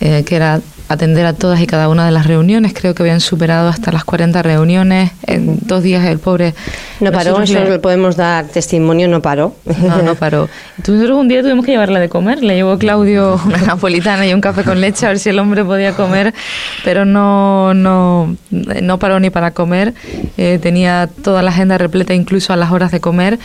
[0.00, 2.74] eh, que era atender a todas y cada una de las reuniones.
[2.74, 5.12] Creo que habían superado hasta las 40 reuniones.
[5.24, 6.52] En dos días el pobre...
[6.98, 7.78] No paró, eso le...
[7.78, 9.54] podemos dar testimonio, no paró.
[9.80, 10.48] No, no paró.
[10.78, 12.42] Entonces un día tuvimos que llevarla de comer.
[12.42, 15.64] Le llevó Claudio una napolitana y un café con leche a ver si el hombre
[15.64, 16.34] podía comer,
[16.82, 19.94] pero no, no, no paró ni para comer.
[20.36, 23.38] Eh, tenía toda la agenda repleta incluso a las horas de comer,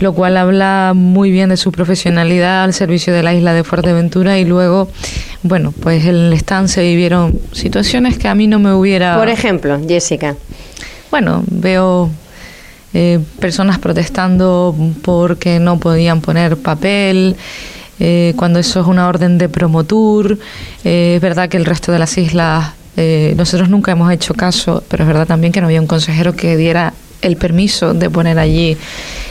[0.00, 4.38] lo cual habla muy bien de su profesionalidad al servicio de la isla de Fuerteventura
[4.38, 4.88] y luego,
[5.48, 9.16] bueno, pues el estancia vivieron situaciones que a mí no me hubiera...
[9.16, 10.36] Por ejemplo, Jessica.
[11.10, 12.10] Bueno, veo
[12.94, 17.36] eh, personas protestando porque no podían poner papel,
[18.00, 20.38] eh, cuando eso es una orden de promotur.
[20.84, 22.72] Eh, es verdad que el resto de las islas,
[23.36, 26.56] nosotros nunca hemos hecho caso, pero es verdad también que no había un consejero que
[26.56, 28.76] diera el permiso de poner allí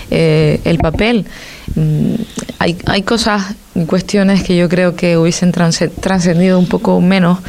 [0.09, 1.25] el papel.
[1.75, 2.15] Mm,
[2.59, 3.55] hay, hay cosas,
[3.87, 7.39] cuestiones que yo creo que hubiesen trascendido un poco menos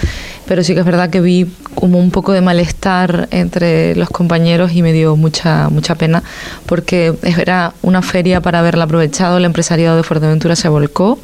[0.47, 4.73] pero sí que es verdad que vi como un poco de malestar entre los compañeros
[4.73, 6.23] y me dio mucha mucha pena
[6.65, 11.19] porque era una feria para haberla aprovechado, el empresariado de Fuerteventura se volcó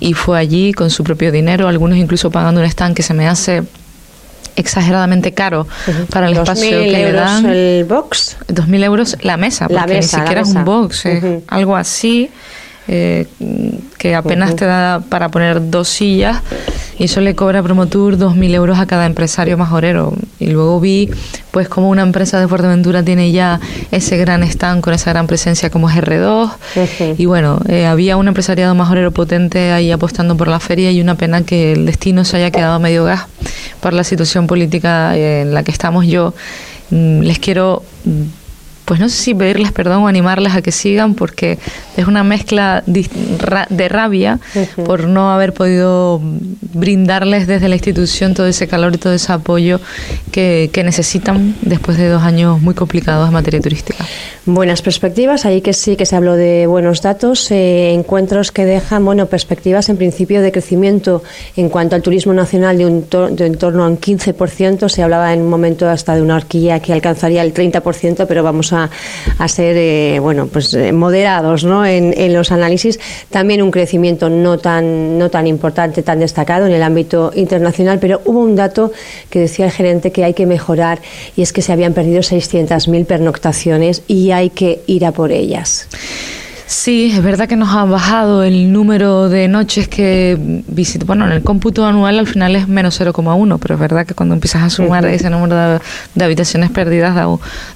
[0.00, 3.28] y fue allí con su propio dinero, algunos incluso pagando un stand que se me
[3.28, 3.62] hace
[4.56, 5.66] exageradamente caro
[6.10, 7.46] para el espacio que le dan.
[7.46, 8.36] el box?
[8.48, 11.04] 2.000 euros la mesa, porque ni siquiera es un box,
[11.48, 12.30] algo así.
[12.88, 13.26] Eh,
[13.96, 16.42] que apenas te da para poner dos sillas
[16.98, 20.14] y eso le cobra Promotour 2.000 euros a cada empresario majorero.
[20.40, 21.08] Y luego vi
[21.52, 23.60] pues como una empresa de Fuerteventura tiene ya
[23.92, 26.50] ese gran stand con esa gran presencia como es R2
[27.18, 31.14] y bueno, eh, había un empresariado majorero potente ahí apostando por la feria y una
[31.14, 33.26] pena que el destino se haya quedado medio gas
[33.80, 36.34] por la situación política en la que estamos yo.
[36.90, 37.82] Mm, les quiero
[38.84, 41.58] pues no sé si pedirles perdón o animarles a que sigan porque
[41.96, 44.40] es una mezcla de rabia
[44.84, 46.20] por no haber podido
[46.74, 49.80] brindarles desde la institución todo ese calor y todo ese apoyo
[50.30, 54.04] que, necesitan después de dos años muy complicados en materia turística.
[54.46, 59.04] Buenas perspectivas, ahí que sí que se habló de buenos datos, eh, encuentros que dejan
[59.04, 61.22] bueno, perspectivas en principio de crecimiento
[61.56, 65.32] en cuanto al turismo nacional de, un de en torno a un 15%, se hablaba
[65.32, 69.76] en un momento hasta de una horquilla que alcanzaría el 30%, pero vamos a ser
[69.76, 71.84] eh, bueno pues eh, moderados ¿no?
[71.84, 72.98] en, en, los análisis.
[73.30, 78.20] También un crecimiento no tan, no tan importante, tan destacado en el ámbito internacional, pero
[78.24, 78.92] hubo un dato
[79.30, 81.00] que decía el gerente que hay que mejorar
[81.36, 85.88] y es que se habían perdido 600.000 pernoctaciones y hay que ir a por ellas.
[86.66, 90.36] Sí, es verdad que nos ha bajado el número de noches que
[90.68, 91.04] visito.
[91.06, 94.34] Bueno, en el cómputo anual al final es menos 0,1, pero es verdad que cuando
[94.34, 95.80] empiezas a sumar ese número
[96.14, 97.26] de, habitaciones perdidas da,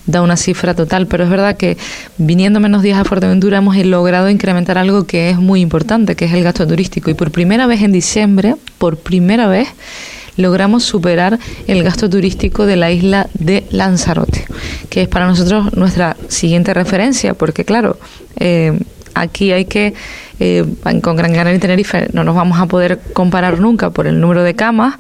[0.06, 1.06] da, una cifra total.
[1.06, 1.76] Pero es verdad que
[2.16, 6.32] viniendo menos días a Fuerteventura hemos logrado incrementar algo que es muy importante, que es
[6.32, 7.10] el gasto turístico.
[7.10, 9.68] Y por primera vez en diciembre, por primera vez,
[10.36, 14.46] logramos superar el gasto turístico de la isla de Lanzarote,
[14.90, 17.98] que es para nosotros nuestra siguiente referencia, porque claro,
[18.38, 18.78] eh,
[19.14, 19.94] aquí hay que
[20.38, 20.64] eh,
[21.02, 24.42] con Gran Canaria y Tenerife no nos vamos a poder comparar nunca por el número
[24.42, 24.96] de camas,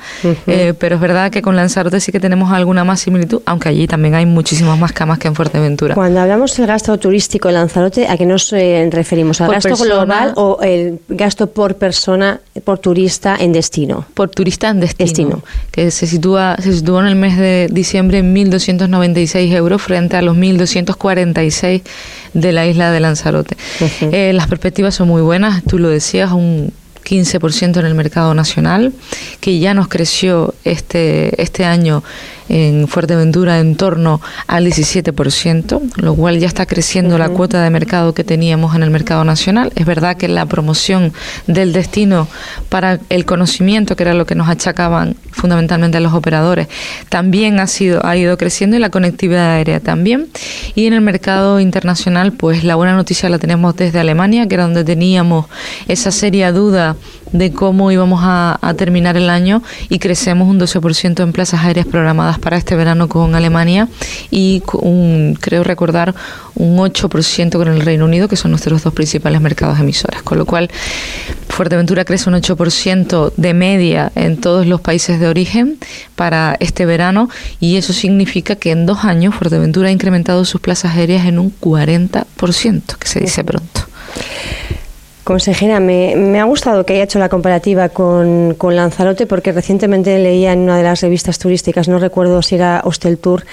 [0.46, 3.86] eh, pero es verdad que con Lanzarote sí que tenemos alguna más similitud, aunque allí
[3.86, 5.94] también hay muchísimas más camas que en Fuerteventura.
[5.94, 9.40] Cuando hablamos del gasto turístico en Lanzarote, ¿a qué nos eh, referimos?
[9.42, 14.06] ¿Al gasto global o el gasto por persona, por turista en destino?
[14.14, 18.34] Por turista en destino, que se sitúa, se sitúa en el mes de diciembre en
[18.34, 21.82] 1.296 euros frente a los 1.246
[22.32, 23.56] de la isla de Lanzarote.
[24.32, 26.72] las perspectivas son muy buenas, tú lo decías, un
[27.04, 28.92] 15% en el mercado nacional,
[29.40, 32.02] que ya nos creció este, este año
[32.48, 38.14] en Fuerteventura en torno al 17%, lo cual ya está creciendo la cuota de mercado
[38.14, 39.72] que teníamos en el mercado nacional.
[39.74, 41.12] Es verdad que la promoción
[41.46, 42.28] del destino
[42.68, 46.68] para el conocimiento, que era lo que nos achacaban fundamentalmente a los operadores,
[47.08, 50.28] también ha sido ha ido creciendo y la conectividad aérea también.
[50.74, 54.64] Y en el mercado internacional, pues la buena noticia la tenemos desde Alemania, que era
[54.64, 55.46] donde teníamos
[55.88, 56.96] esa seria duda
[57.32, 61.86] de cómo íbamos a, a terminar el año y crecemos un 12% en plazas aéreas
[61.86, 63.88] programadas para este verano con Alemania
[64.30, 66.14] y un, creo recordar
[66.54, 70.22] un 8% con el Reino Unido, que son nuestros dos principales mercados emisores.
[70.22, 70.70] Con lo cual,
[71.48, 75.78] Fuerteventura crece un 8% de media en todos los países de origen
[76.14, 80.96] para este verano y eso significa que en dos años Fuerteventura ha incrementado sus plazas
[80.96, 83.85] aéreas en un 40%, que se dice pronto.
[85.26, 90.60] Consejera, me, ha gustado que haya hecho la comparativa con, Lanzarote porque recientemente leía en
[90.60, 93.44] una de las revistas turísticas, no recuerdo si era Hostel Tour,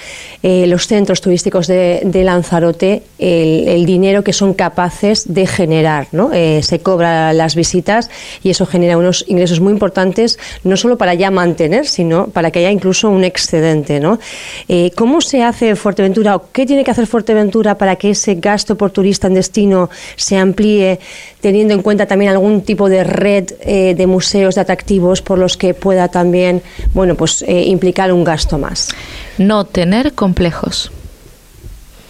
[0.44, 6.06] eh, los centros turísticos de, Lanzarote, el, dinero que son capaces de generar.
[6.12, 6.30] ¿no?
[6.32, 8.08] Eh, se cobran las visitas
[8.44, 12.60] y eso genera unos ingresos muy importantes, no solo para ya mantener, sino para que
[12.60, 13.98] haya incluso un excedente.
[13.98, 14.20] ¿no?
[14.68, 18.76] Eh, ¿Cómo se hace Fuerteventura o qué tiene que hacer Fuerteventura para que ese gasto
[18.76, 21.00] por turista en destino se amplíe
[21.40, 25.38] teniendo teniendo en cuenta también algún tipo de red eh, de museos, de atractivos por
[25.38, 28.90] los que pueda también, bueno, pues eh, implicar un gasto más.
[29.38, 30.92] No tener complejos.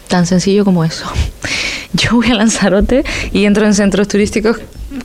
[0.09, 1.07] Tan sencillo como eso.
[1.93, 4.57] Yo voy a Lanzarote y entro en centros turísticos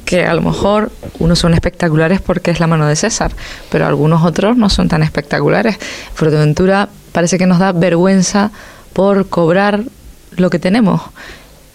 [0.04, 3.32] que a lo mejor unos son espectaculares porque es la mano de César,
[3.70, 5.78] pero algunos otros no son tan espectaculares.
[6.16, 8.50] Fuerteventura parece que nos da vergüenza
[8.94, 9.84] por cobrar
[10.32, 11.02] lo que tenemos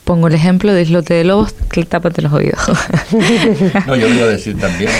[0.05, 2.61] pongo el ejemplo de Islote de Lobos, que tápate los oídos.
[3.87, 4.91] no, yo lo iba a decir también.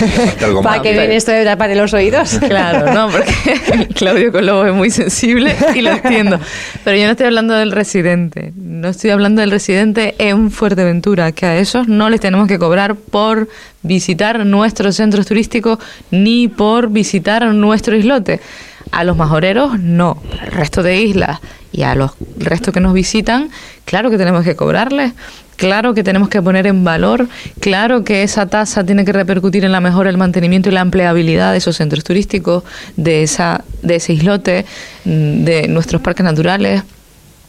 [0.63, 2.39] ¿Para qué viene esto de tapar los oídos?
[2.45, 6.39] Claro, no, porque Claudio con Lobos es muy sensible y lo entiendo.
[6.83, 11.45] Pero yo no estoy hablando del residente, no estoy hablando del residente en Fuerteventura, que
[11.45, 13.49] a esos no les tenemos que cobrar por
[13.81, 15.79] visitar nuestros centros turísticos
[16.11, 18.39] ni por visitar nuestro islote.
[18.91, 21.39] A los majoreros no, el resto de islas
[21.71, 23.49] y a los restos que nos visitan,
[23.83, 25.13] claro que tenemos que cobrarles,
[25.57, 27.27] claro que tenemos que poner en valor,
[27.59, 31.51] claro que esa tasa tiene que repercutir en la mejora, el mantenimiento y la empleabilidad
[31.51, 32.63] de esos centros turísticos,
[32.95, 34.65] de esa de ese islote,
[35.03, 36.83] mm, de nuestros parques naturales,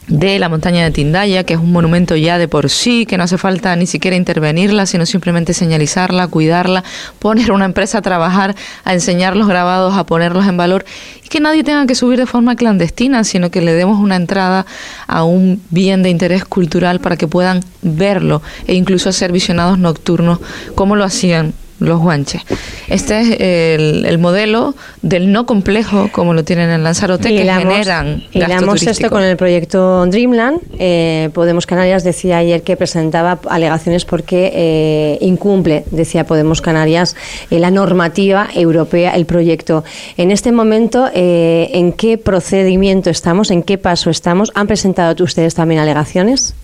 [0.08, 3.24] de la montaña de Tindaya, que es un monumento ya de por sí, que no
[3.24, 6.84] hace falta ni siquiera intervenirla, sino simplemente señalizarla, cuidarla,
[7.18, 10.84] poner una empresa a trabajar, a enseñar los grabados, a ponerlos en valor,
[11.24, 14.64] y que nadie tenga que subir de forma clandestina, sino que le demos una entrada
[15.08, 20.38] a un bien de interés cultural para que puedan verlo e incluso hacer visionados nocturnos,
[20.74, 22.42] como lo hacían los guanches.
[22.88, 23.36] Este es
[23.78, 29.22] el, modelo del no complejo, como lo tienen en Lanzarote, que generan Hilamos esto con
[29.22, 30.60] el proyecto Dreamland.
[30.78, 37.16] Eh, Podemos Canarias decía ayer que presentaba alegaciones porque eh, incumple, decía Podemos Canarias,
[37.50, 39.84] eh, la normativa europea, el proyecto.
[40.16, 43.50] En este momento, ¿en qué procedimiento estamos?
[43.50, 44.50] ¿En qué paso estamos?
[44.54, 46.54] ¿Han presentado ustedes también alegaciones?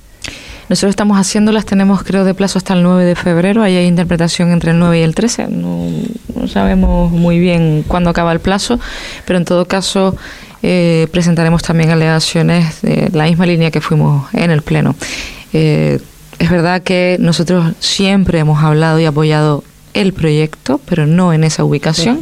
[0.73, 4.53] Nosotros estamos haciéndolas, tenemos creo de plazo hasta el 9 de febrero, ahí hay interpretación
[4.53, 8.81] entre el 9 y el 13, no, sabemos muy bien cuándo acaba el plazo,
[9.27, 10.17] pero en todo caso
[10.63, 14.97] eh, presentaremos también alegaciones de la misma línea que fuimos en el Pleno.
[15.53, 16.01] Eh,
[16.39, 21.65] es verdad que nosotros siempre hemos hablado y apoyado el proyecto, pero no en esa
[21.65, 22.19] ubicación,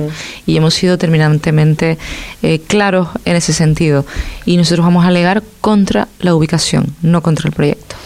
[0.46, 1.98] y hemos sido terminantemente
[2.42, 4.04] eh, claros en ese sentido.
[4.44, 7.96] Y nosotros vamos a alegar contra la ubicación, no contra el proyecto.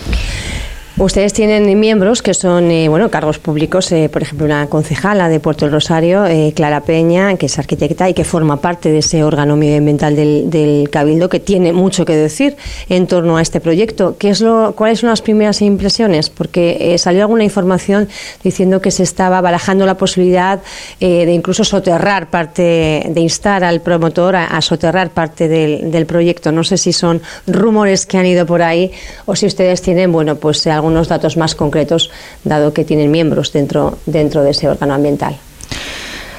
[0.96, 5.40] Ustedes tienen miembros que son, eh, bueno, cargos públicos, eh, por ejemplo, una concejala de
[5.40, 9.24] Puerto del Rosario, eh, Clara Peña, que es arquitecta y que forma parte de ese
[9.24, 12.56] órgano medioambiental del, Cabildo, que tiene mucho que decir
[12.88, 14.16] en torno a este proyecto.
[14.18, 16.30] ¿Qué es lo, ¿Cuáles son las primeras impresiones?
[16.30, 18.08] Porque salió alguna información
[18.44, 20.60] diciendo que se estaba barajando la posibilidad
[21.00, 26.52] de incluso soterrar parte, de instar al promotor a, a soterrar parte del, del, proyecto.
[26.52, 28.92] No sé si son rumores que han ido por ahí
[29.26, 32.10] o si ustedes tienen, bueno, pues algo algunos datos más concretos,
[32.44, 35.36] dado que tienen miembros dentro, dentro de ese órgano ambiental.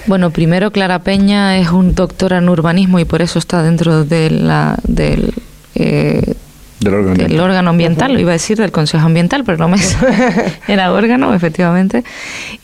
[0.06, 4.30] Bueno, primero Clara Peña es un doctora en urbanismo y por eso está dentro de
[4.30, 5.34] la, del,
[5.74, 6.36] eh,
[6.80, 9.78] del órgano ambiental, lo iba a decir del Consejo Ambiental, pero no me
[10.68, 12.04] era órgano, efectivamente.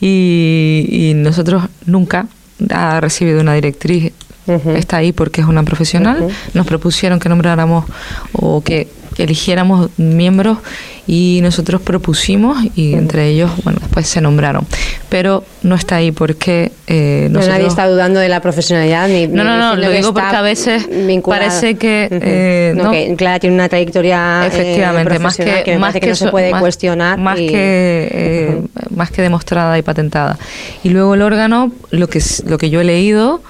[0.00, 2.28] Y, y, nosotros nunca
[2.70, 4.12] ha recibido una directriz,
[4.46, 6.28] está ahí porque es una profesional.
[6.54, 7.86] Nos propusieron que nombráramos
[8.32, 8.86] o que
[9.18, 10.58] eligiéramos miembros
[11.06, 14.66] y nosotros propusimos y entre ellos, bueno, después se nombraron.
[15.08, 16.72] Pero no está ahí porque...
[16.86, 19.26] Eh, nadie está dudando de la profesionalidad ni...
[19.26, 20.88] No, no, no, lo digo porque a veces
[21.24, 22.08] parece que...
[22.10, 26.28] Eh, no, que Clara tiene una trayectoria eh, efectivamente más que, más que, no se
[26.28, 30.38] puede cuestionar más que eh, más que demostrada y patentada.
[30.82, 33.40] Y luego el órgano lo que lo que yo he leído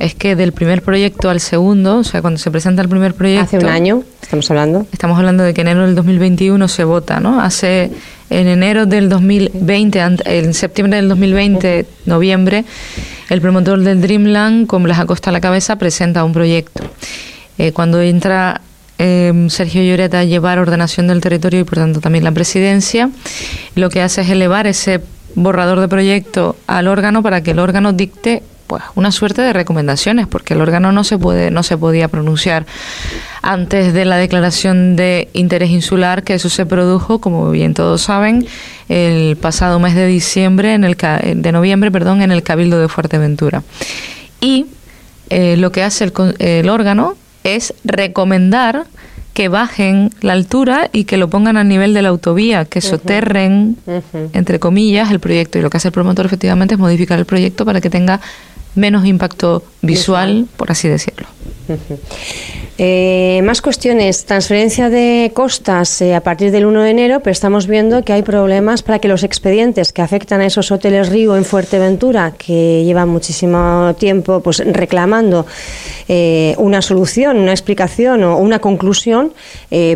[0.00, 3.56] es que del primer proyecto al segundo, o sea, cuando se presenta el primer proyecto...
[3.56, 4.86] Hace un año, estamos hablando.
[4.92, 7.40] Estamos hablando de que en enero del 2021 se vota, ¿no?
[7.40, 7.90] Hace
[8.28, 12.64] en enero del 2020, en septiembre del 2020, noviembre,
[13.28, 16.82] el promotor del Dreamland, con Blas Acosta a la cabeza, presenta un proyecto.
[17.58, 18.60] Eh, cuando entra
[18.98, 23.10] eh, Sergio Lloreta a llevar ordenación del territorio y por tanto también la presidencia,
[23.74, 25.00] lo que hace es elevar ese
[25.34, 30.28] borrador de proyecto al órgano para que el órgano dicte pues una suerte de recomendaciones,
[30.28, 32.66] porque el órgano no se puede, no se podía pronunciar
[33.42, 38.46] antes de la declaración de interés insular, que eso se produjo, como bien todos saben,
[38.88, 43.64] el pasado mes de diciembre, en el de noviembre, perdón, en el Cabildo de Fuerteventura.
[44.40, 44.66] Y
[45.30, 48.86] eh, lo que hace el, el órgano es recomendar
[49.34, 53.76] que bajen la altura y que lo pongan al nivel de la autovía, que soterren,
[54.32, 55.58] entre comillas, el proyecto.
[55.58, 58.20] Y lo que hace el promotor efectivamente es modificar el proyecto para que tenga
[58.74, 61.26] menos impacto visual, por así decirlo.
[62.82, 64.24] Eh, más cuestiones.
[64.24, 68.22] Transferencia de costas eh, a partir del 1 de enero, pero estamos viendo que hay
[68.22, 73.10] problemas para que los expedientes que afectan a esos hoteles Río en Fuerteventura, que llevan
[73.10, 75.44] muchísimo tiempo pues reclamando
[76.08, 79.34] eh, una solución, una explicación o una conclusión,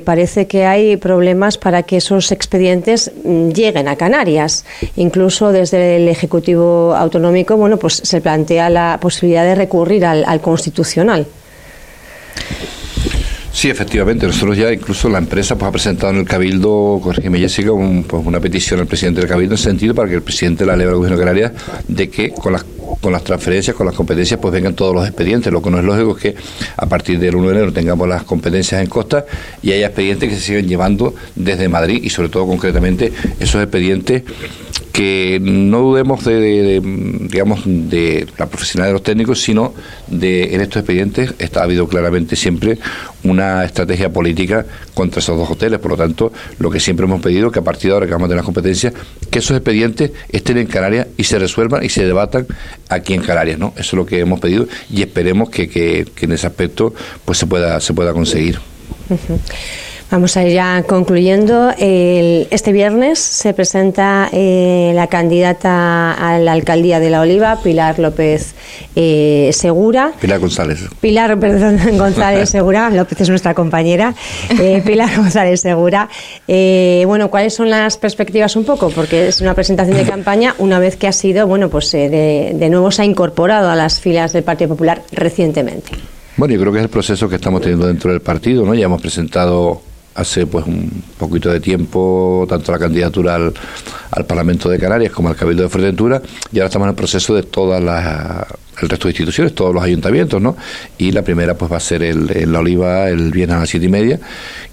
[0.04, 4.66] parece que hay problemas para que esos expedientes mm, lleguen a Canarias.
[4.96, 10.42] Incluso desde el Ejecutivo Autonómico, bueno, pues se plantea la posibilidad de recurrir al, al
[10.42, 11.26] Constitucional.
[13.52, 14.26] Sí, efectivamente.
[14.26, 17.70] Nosotros ya, incluso la empresa, pues ha presentado en el Cabildo, corrígeme Jessica,
[18.06, 20.86] pues, una petición al presidente del Cabildo en sentido para que el presidente la ley
[20.86, 21.52] de Canarias
[21.86, 22.64] de que con las
[23.00, 25.52] con las transferencias, con las competencias, pues vengan todos los expedientes.
[25.52, 26.34] Lo que no es lógico es que
[26.76, 29.24] a partir del 1 de enero tengamos las competencias en costa
[29.62, 34.22] y haya expedientes que se siguen llevando desde Madrid y sobre todo concretamente esos expedientes
[34.94, 36.80] que no dudemos de,
[37.28, 39.74] digamos de la profesionalidad de los técnicos sino
[40.06, 42.78] de en estos expedientes está, ha habido claramente siempre
[43.24, 44.64] una estrategia política
[44.94, 47.90] contra esos dos hoteles por lo tanto lo que siempre hemos pedido que a partir
[47.90, 48.94] de ahora que vamos a tener las competencias
[49.30, 52.46] que esos expedientes estén en Canarias y se resuelvan y se debatan
[52.88, 56.32] aquí en Canarias no eso es lo que hemos pedido y esperemos que, que, en
[56.32, 58.58] ese aspecto pues se pueda se pueda conseguir
[60.10, 61.70] Vamos a ir ya concluyendo.
[61.76, 68.54] este viernes se presenta eh, la candidata a la alcaldía de La Oliva, Pilar López
[68.94, 70.12] eh, Segura.
[70.20, 70.88] Pilar González.
[71.00, 72.90] Pilar, perdón, González Segura.
[72.94, 74.14] López es nuestra compañera.
[74.60, 76.08] Eh, Pilar González Segura.
[76.46, 78.90] bueno, ¿cuáles son las perspectivas un poco?
[78.90, 82.68] Porque es una presentación de campaña una vez que ha sido, bueno, pues de, de
[82.68, 85.90] nuevo se ha incorporado a las filas del Partido Popular recientemente.
[86.36, 88.74] Bueno, yo creo que es el proceso que estamos teniendo dentro del partido, ¿no?
[88.74, 89.80] Ya hemos presentado
[90.14, 93.52] hace pues un poquito de tiempo tanto la candidatura al,
[94.26, 97.42] Parlamento de Canarias como al Cabildo de Fuerteventura y ahora estamos en el proceso de
[97.42, 98.46] todas las
[98.80, 100.56] el resto de instituciones, todos los ayuntamientos, ¿no?
[100.98, 103.86] Y la primera pues va a ser el, La Oliva el viernes a las siete
[103.86, 104.20] y media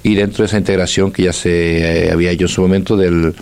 [0.04, 3.36] y dentro de esa integración que ya se eh, había hecho en su momento del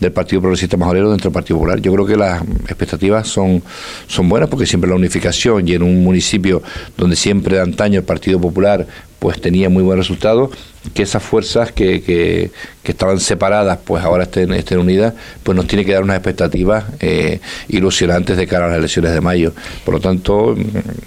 [0.00, 1.80] del Partido Progresista Majorero dentro del Partido Popular.
[1.80, 3.62] Yo creo que las expectativas son,
[4.06, 6.62] son buenas porque siempre la unificación y en un municipio
[6.96, 8.86] donde siempre de antaño el Partido Popular
[9.24, 10.50] pues tenía muy buen resultado,
[10.92, 12.50] que esas fuerzas que, que,
[12.84, 17.40] estaban separadas, pues ahora estén, estén unidas, pues nos tiene que dar unas expectativas eh,
[17.68, 19.54] ilusionantes de cara a las elecciones de mayo.
[19.86, 20.54] Por lo tanto,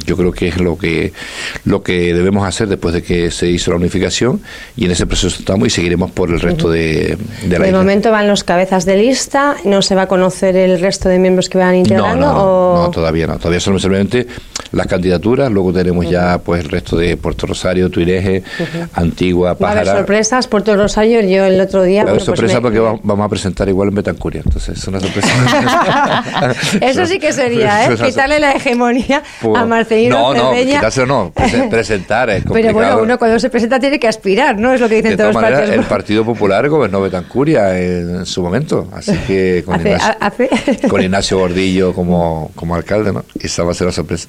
[0.03, 1.13] yo creo que es lo que,
[1.65, 4.41] lo que debemos hacer después de que se hizo la unificación
[4.76, 7.15] y en ese proceso estamos y seguiremos por el resto de,
[7.45, 10.80] de la De momento van los cabezas de lista, ¿no se va a conocer el
[10.80, 12.26] resto de miembros que van integrando?
[12.26, 14.26] No, no, no, todavía no, todavía son simplemente
[14.72, 18.43] las candidaturas, luego tenemos ya pues el resto de Puerto Rosario, Tuireje,
[18.93, 19.84] Antigua, Pájara.
[19.84, 22.03] Para sorpresas, Puerto Rosario, yo el otro día...
[22.03, 26.53] Bueno, pues sorpresa porque vamos a presentar igual en Betancuria, entonces es una sorpresa.
[26.82, 27.95] Eso sí que sería, ¿eh?
[27.95, 31.32] Quitarle la hegemonía a pues, Marcelino No, no, quitárselo no,
[31.70, 32.74] presentar es complicado.
[32.78, 34.74] Pero bueno, uno cuando se presenta tiene que aspirar, ¿no?
[34.74, 35.70] Es lo que dicen todos los partidos.
[35.70, 41.93] El Partido Popular gobernó Betancuria en su momento, así que con, Ignacio, con Ignacio Gordillo
[41.93, 43.24] como, como alcalde, ¿no?
[43.39, 44.28] Esa va a ser la sorpresa.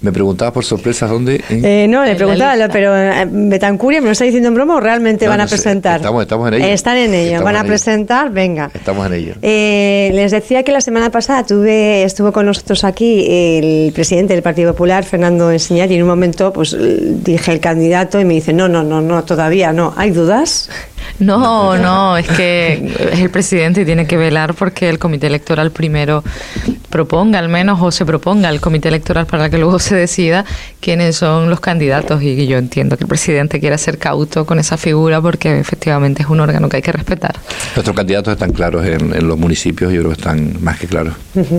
[0.00, 1.44] Me preguntaba por sorpresas dónde.
[1.50, 5.28] Eh, no, le preguntaba, pero eh, Betancuria me lo está diciendo en broma o realmente
[5.28, 5.96] van a presentar.
[5.96, 6.64] Estamos, estamos en ello.
[6.64, 8.70] Están en ello, van a presentar, venga.
[8.72, 9.34] Estamos en ello.
[9.42, 14.42] Eh, les decía que la semana pasada tuve, estuvo con nosotros aquí el presidente del
[14.42, 16.74] Partido Popular, Fernando Enseñar, y en un momento pues
[17.22, 19.92] dije el candidato y me dice, no, no, no, no, todavía no.
[19.96, 20.70] ¿Hay dudas?
[21.20, 25.70] No, no, es que es el presidente y tiene que velar porque el comité electoral
[25.70, 26.24] primero
[26.88, 30.44] proponga al menos o se proponga el comité electoral para que luego se decida
[30.80, 34.76] quiénes son los candidatos y yo entiendo que el presidente quiera ser cauto con esa
[34.76, 37.36] figura porque efectivamente es un órgano que hay que respetar.
[37.76, 41.14] Nuestros candidatos están claros en, los municipios, yo creo que están más que claros.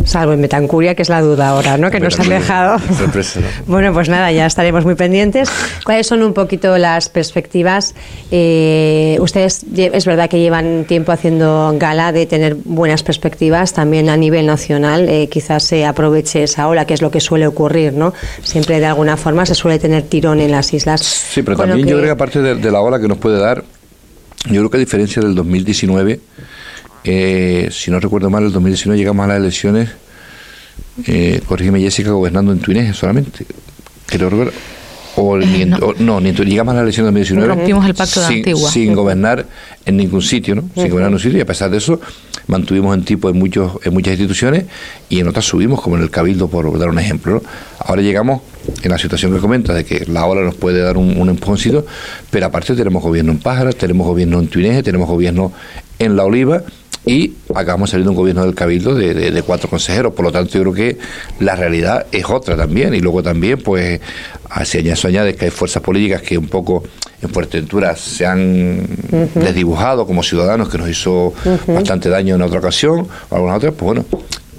[0.06, 1.92] Salvo en Betancuria, que es la duda ahora, ¿no?
[1.92, 2.78] Que nos han dejado.
[3.68, 5.50] bueno, pues nada, ya estaremos muy pendientes.
[5.86, 7.94] ¿Cuáles son un poquito las perspectivas?
[8.32, 14.18] Eh, ustedes es verdad que llevan tiempo haciendo gala de tener buenas perspectivas también a
[14.18, 15.10] nivel nacional.
[15.10, 18.14] Eh, quizás se aproveche esa ola, que es lo que suele ocurrir, ¿no?
[18.44, 21.02] Siempre de alguna forma se suele tener tirón en las islas.
[21.02, 23.64] Sí, pero también yo creo que aparte de, la ola que nos puede dar,
[24.46, 26.20] yo creo que a diferencia del 2019,
[27.04, 29.90] eh, si no recuerdo mal, el 2019 llegamos a las elecciones,
[31.08, 33.46] eh, corrígeme Jessica, gobernando en Tuineje solamente.
[34.06, 34.52] Creo
[35.16, 36.22] o, ni, no.
[36.22, 38.72] ni llegamos a la elección de 2019 rompimos el pacto de sin, Antigua.
[38.72, 39.46] sin gobernar
[39.86, 42.00] en ningún sitio no sin gobernar en un sitio y a pesar de eso
[42.48, 44.66] mantuvimos en tipo en muchos en muchas instituciones
[45.10, 47.42] y en otras subimos como en el cabildo por dar un ejemplo
[47.80, 48.42] ahora llegamos
[48.84, 51.86] en la situación que comenta de que la ola nos puede dar un, un empujoncito
[52.30, 55.52] pero aparte tenemos gobierno en Pájaras tenemos gobierno en Tuineje tenemos gobierno
[56.00, 56.64] en La Oliva
[57.06, 60.14] y acabamos saliendo un gobierno del Cabildo de, cuatro consejeros.
[60.14, 60.98] Por lo tanto, yo creo que
[61.40, 62.94] la realidad es otra también.
[62.94, 64.00] Y luego también, pues,
[64.64, 66.84] se añade que hay fuerzas políticas que un poco
[67.22, 68.86] en Fuerteventura se han
[69.36, 71.34] desdibujado como ciudadanos, que nos hizo
[71.68, 74.06] bastante daño en otra ocasión, o algunas otras, pues bueno,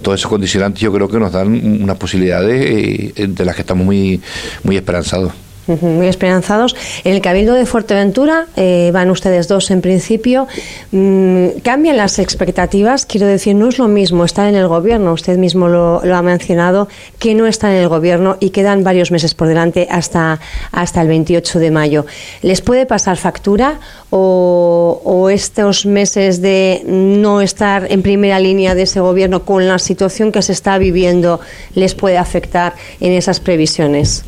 [0.02, 1.48] todos esos condicionantes yo creo que nos dan
[1.82, 4.20] unas posibilidades eh, de las que estamos muy,
[4.64, 5.32] muy esperanzados.
[5.66, 6.74] Muy esperanzados.
[7.04, 10.48] En el Cabildo de Fuerteventura eh, van ustedes dos en principio.
[10.90, 13.06] Mm, ¿Cambian las expectativas?
[13.06, 16.88] Quiero decir, no es lo mismo estar en el gobierno, usted mismo lo, ha mencionado,
[17.20, 20.40] que no estar en el gobierno y quedan varios meses por delante hasta,
[20.72, 22.06] hasta el 28 de mayo.
[22.42, 23.78] ¿Les puede pasar factura
[24.10, 30.32] o estos meses de no estar en primera línea de ese gobierno con la situación
[30.32, 31.40] que se está viviendo
[31.74, 34.24] les puede afectar en esas previsiones?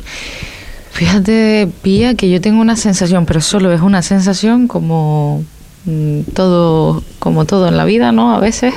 [0.95, 5.43] Fíjate, Pía, que yo tengo una sensación, pero solo es una sensación como
[5.83, 8.33] mm, todo, como todo en la vida, ¿no?
[8.33, 8.73] A veces,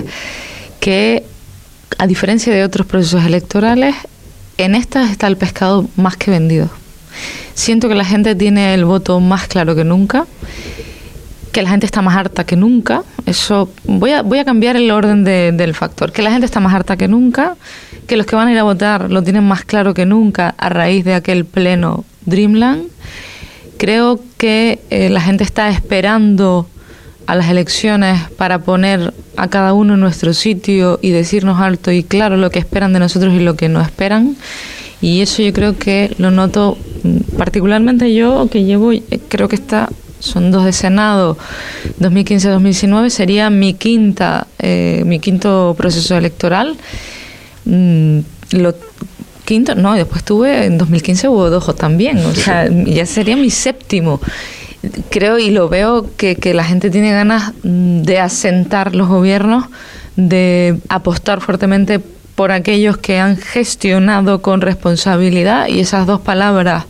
[0.81, 1.23] que
[1.97, 3.95] a diferencia de otros procesos electorales,
[4.57, 6.69] en esta está el pescado más que vendido.
[7.55, 10.27] Siento que la gente tiene el voto más claro que nunca,
[11.53, 13.05] que la gente está más harta que nunca.
[13.27, 16.11] Eso voy a, voy a cambiar el orden del factor.
[16.11, 17.55] Que la gente está más harta que nunca,
[18.09, 20.71] que los que van a ir a votar lo tienen más claro que nunca a
[20.71, 22.85] raíz de aquel pleno Dreamland.
[23.77, 26.67] Creo que eh, la gente está esperando
[27.27, 32.03] a las elecciones para poner a cada uno en nuestro sitio y decirnos alto y
[32.03, 34.37] claro lo que esperan de nosotros y lo que no esperan.
[35.03, 39.57] Y eso yo creo que lo noto mm, particularmente yo, que llevo, eh, creo que
[39.57, 41.37] está, son dos de Senado,
[42.01, 46.79] 2015-2019, sería mi quinta, eh, mi quinto proceso electoral
[47.69, 48.21] Mm,
[48.53, 48.75] lo
[49.45, 54.21] quinto, no, después tuve, en 2015 hubo dos también, o sea, ya sería mi séptimo.
[55.11, 59.67] Creo y lo veo que, que la gente tiene ganas mm, de asentar los gobiernos,
[60.17, 62.01] de apostar fuertemente
[62.35, 66.85] por aquellos que han gestionado con responsabilidad y esas dos palabras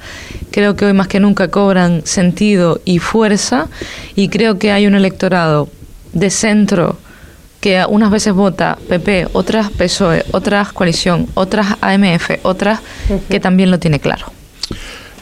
[0.51, 3.68] creo que hoy más que nunca cobran sentido y fuerza
[4.14, 5.68] y creo que hay un electorado
[6.12, 6.99] de centro
[7.61, 12.81] que unas veces vota PP, otras PSOE, otras coalición, otras AMF, otras
[13.29, 14.27] que también lo tiene claro.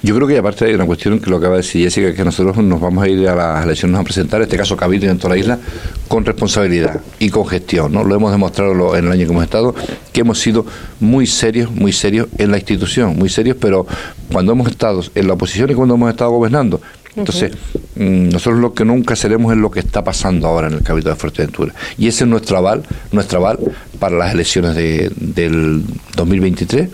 [0.02, 2.58] Yo creo que aparte hay una cuestión que lo acaba de decir Jessica, que nosotros
[2.58, 5.34] nos vamos a ir a las elecciones a presentar, en este caso Cabildo en toda
[5.34, 5.58] la isla,
[6.06, 7.92] con responsabilidad y con gestión.
[7.92, 8.04] ¿no?
[8.04, 9.74] Lo hemos demostrado en el año que hemos estado,
[10.12, 10.64] que hemos sido
[11.00, 13.86] muy serios, muy serios en la institución, muy serios, pero
[14.30, 16.80] cuando hemos estado en la oposición y cuando hemos estado gobernando,
[17.16, 17.52] entonces,
[17.96, 21.10] mm, nosotros lo que nunca seremos es lo que está pasando ahora en el Cabildo
[21.10, 21.74] de Fuerteventura.
[21.96, 23.58] Y ese es nuestro aval, nuestro aval
[23.98, 25.82] para las elecciones de, del
[26.14, 26.90] 2023.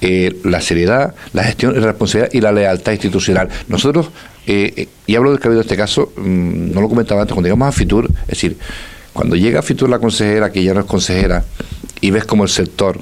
[0.00, 3.48] Eh, la seriedad, la gestión, la responsabilidad y la lealtad institucional.
[3.68, 4.10] Nosotros,
[4.46, 7.48] eh, eh, y hablo del Cabildo en este caso, mm, no lo comentaba antes, cuando
[7.48, 8.58] llegamos a Fitur, es decir,
[9.14, 11.44] cuando llega a Fitur la consejera, que ya no es consejera,
[12.02, 12.98] y ves como el sector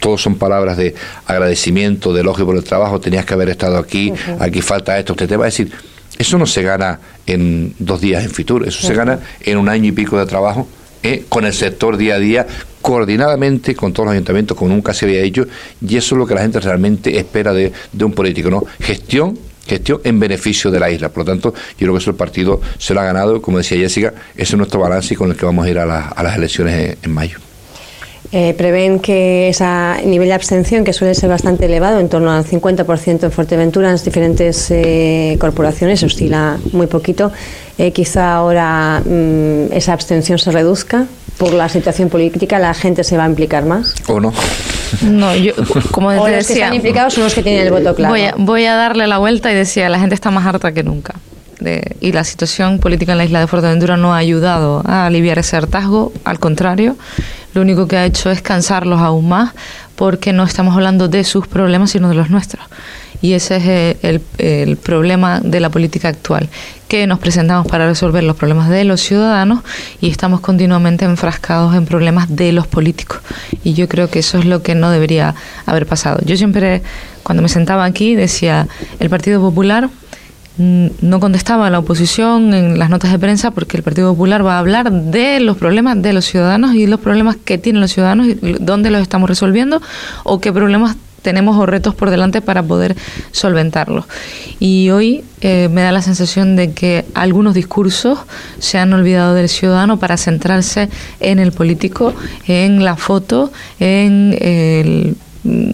[0.00, 0.94] todos son palabras de
[1.26, 5.28] agradecimiento, de elogio por el trabajo, tenías que haber estado aquí, aquí falta esto, usted
[5.28, 5.72] te va a decir,
[6.18, 9.88] eso no se gana en dos días en Fitur, eso se gana en un año
[9.88, 10.66] y pico de trabajo
[11.02, 12.46] eh, con el sector día a día,
[12.82, 15.46] coordinadamente con todos los ayuntamientos, como nunca se había hecho,
[15.80, 18.64] y eso es lo que la gente realmente espera de, un político, ¿no?
[18.80, 21.08] Gestión gestión en beneficio de la isla.
[21.08, 23.78] Por lo tanto, yo creo que eso el partido se lo ha ganado, como decía
[23.78, 26.98] Jessica, ese es nuestro balance y con el que vamos a ir a, las elecciones
[27.02, 27.38] en mayo.
[28.32, 29.64] Eh, prevén que ese
[30.04, 33.92] nivel de abstención, que suele ser bastante elevado, en torno al 50% en Fuerteventura, en
[33.92, 37.30] las diferentes eh, corporaciones, oscila muy poquito,
[37.78, 41.06] eh, quizá ahora mm, esa abstención se reduzca
[41.38, 43.94] por la situación política, la gente se va a implicar más.
[44.08, 44.32] ¿O no?
[45.02, 45.52] No, yo,
[45.92, 48.12] como o los que están implicados son los que tienen el voto claro.
[48.12, 50.82] Voy a, voy a darle la vuelta y decía, la gente está más harta que
[50.82, 51.14] nunca.
[52.00, 55.56] y la situación política en la isla de Fuerteventura no ha ayudado a aliviar ese
[55.56, 56.96] hartazgo, al contrario,
[57.56, 59.52] lo único que ha hecho es cansarlos aún más
[59.96, 62.62] porque no estamos hablando de sus problemas, sino de los nuestros.
[63.22, 63.64] Y ese es
[64.02, 66.50] eh, el, problema de la política actual,
[66.86, 69.60] que nos presentamos para resolver los problemas de los ciudadanos
[70.02, 73.20] y estamos continuamente enfrascados en problemas de los políticos.
[73.64, 75.34] Y yo creo que eso es lo que no debería
[75.64, 76.18] haber pasado.
[76.26, 76.82] Yo siempre,
[77.22, 78.68] cuando me sentaba aquí, decía,
[79.00, 79.88] el Partido Popular
[80.58, 84.56] no contestaba a la oposición en las notas de prensa porque el Partido Popular va
[84.56, 88.26] a hablar de los problemas de los ciudadanos y los problemas que tienen los ciudadanos
[88.26, 89.82] y dónde los estamos resolviendo
[90.24, 92.94] o qué problemas tenemos o retos por delante para poder
[93.32, 94.04] solventarlos.
[94.60, 98.20] Y hoy eh, me da la sensación de que algunos discursos
[98.60, 100.88] se han olvidado del ciudadano para centrarse
[101.18, 102.14] en el político,
[102.46, 105.70] en la foto, en mm,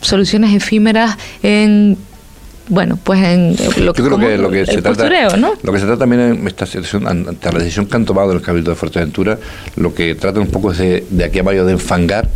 [0.00, 1.96] soluciones efímeras, en
[2.68, 5.08] bueno, pues en lo, Yo creo que lo que se trata,
[5.62, 8.42] lo que se trata también en esta situación, ante la decisión que han tomado el
[8.42, 9.38] Cabildo de Fuerteventura,
[9.76, 12.28] lo que trata un poco es de, aquí a mayo de enfangar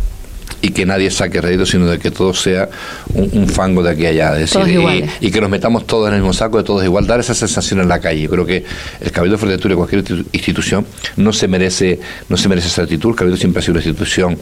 [0.61, 2.69] y que nadie saque rédito, sino de que todo sea
[3.13, 4.31] un, fango de aquí a allá.
[4.33, 4.61] decir,
[5.19, 7.79] y, que nos metamos todos en el mismo saco, de todos igual, dar esa sensación
[7.81, 8.21] en la calle.
[8.21, 8.63] Yo creo que
[8.99, 10.85] el Cabildo de Fuerteventura, cualquier institución,
[11.17, 11.99] no se merece,
[12.29, 13.09] no se merece esa actitud.
[13.09, 14.37] El Cabildo siempre ha sido una institución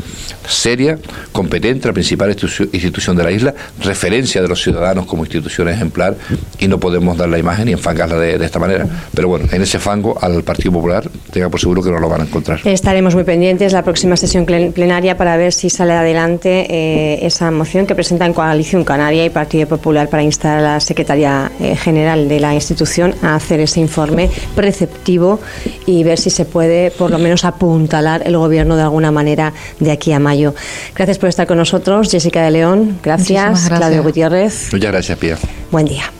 [0.47, 0.97] seria,
[1.31, 6.15] competente, la principal institución de la isla, referencia de los ciudadanos como institución ejemplar,
[6.59, 8.87] y no podemos dar la imagen y enfangarla de, de esta manera.
[9.13, 12.21] Pero bueno, en ese fango al Partido Popular, tenga por seguro que no lo van
[12.21, 12.59] a encontrar.
[12.65, 17.85] Estaremos muy pendientes la próxima sesión plenaria para ver si sale adelante eh, esa moción
[17.85, 22.27] que presenta en Coalición Canaria y Partido Popular para instar a la Secretaría eh, General
[22.27, 25.39] de la institución a hacer ese informe preceptivo
[25.85, 29.91] y ver si se puede por lo menos apuntalar el gobierno de alguna manera de
[29.91, 30.53] aquí a mayo.
[30.95, 32.99] Gracias por estar con nosotros, Jessica de León.
[33.03, 33.77] Gracias, gracias.
[33.77, 34.69] Claudio Gutiérrez.
[34.71, 35.37] Muchas gracias, Pía.
[35.71, 36.11] Buen día.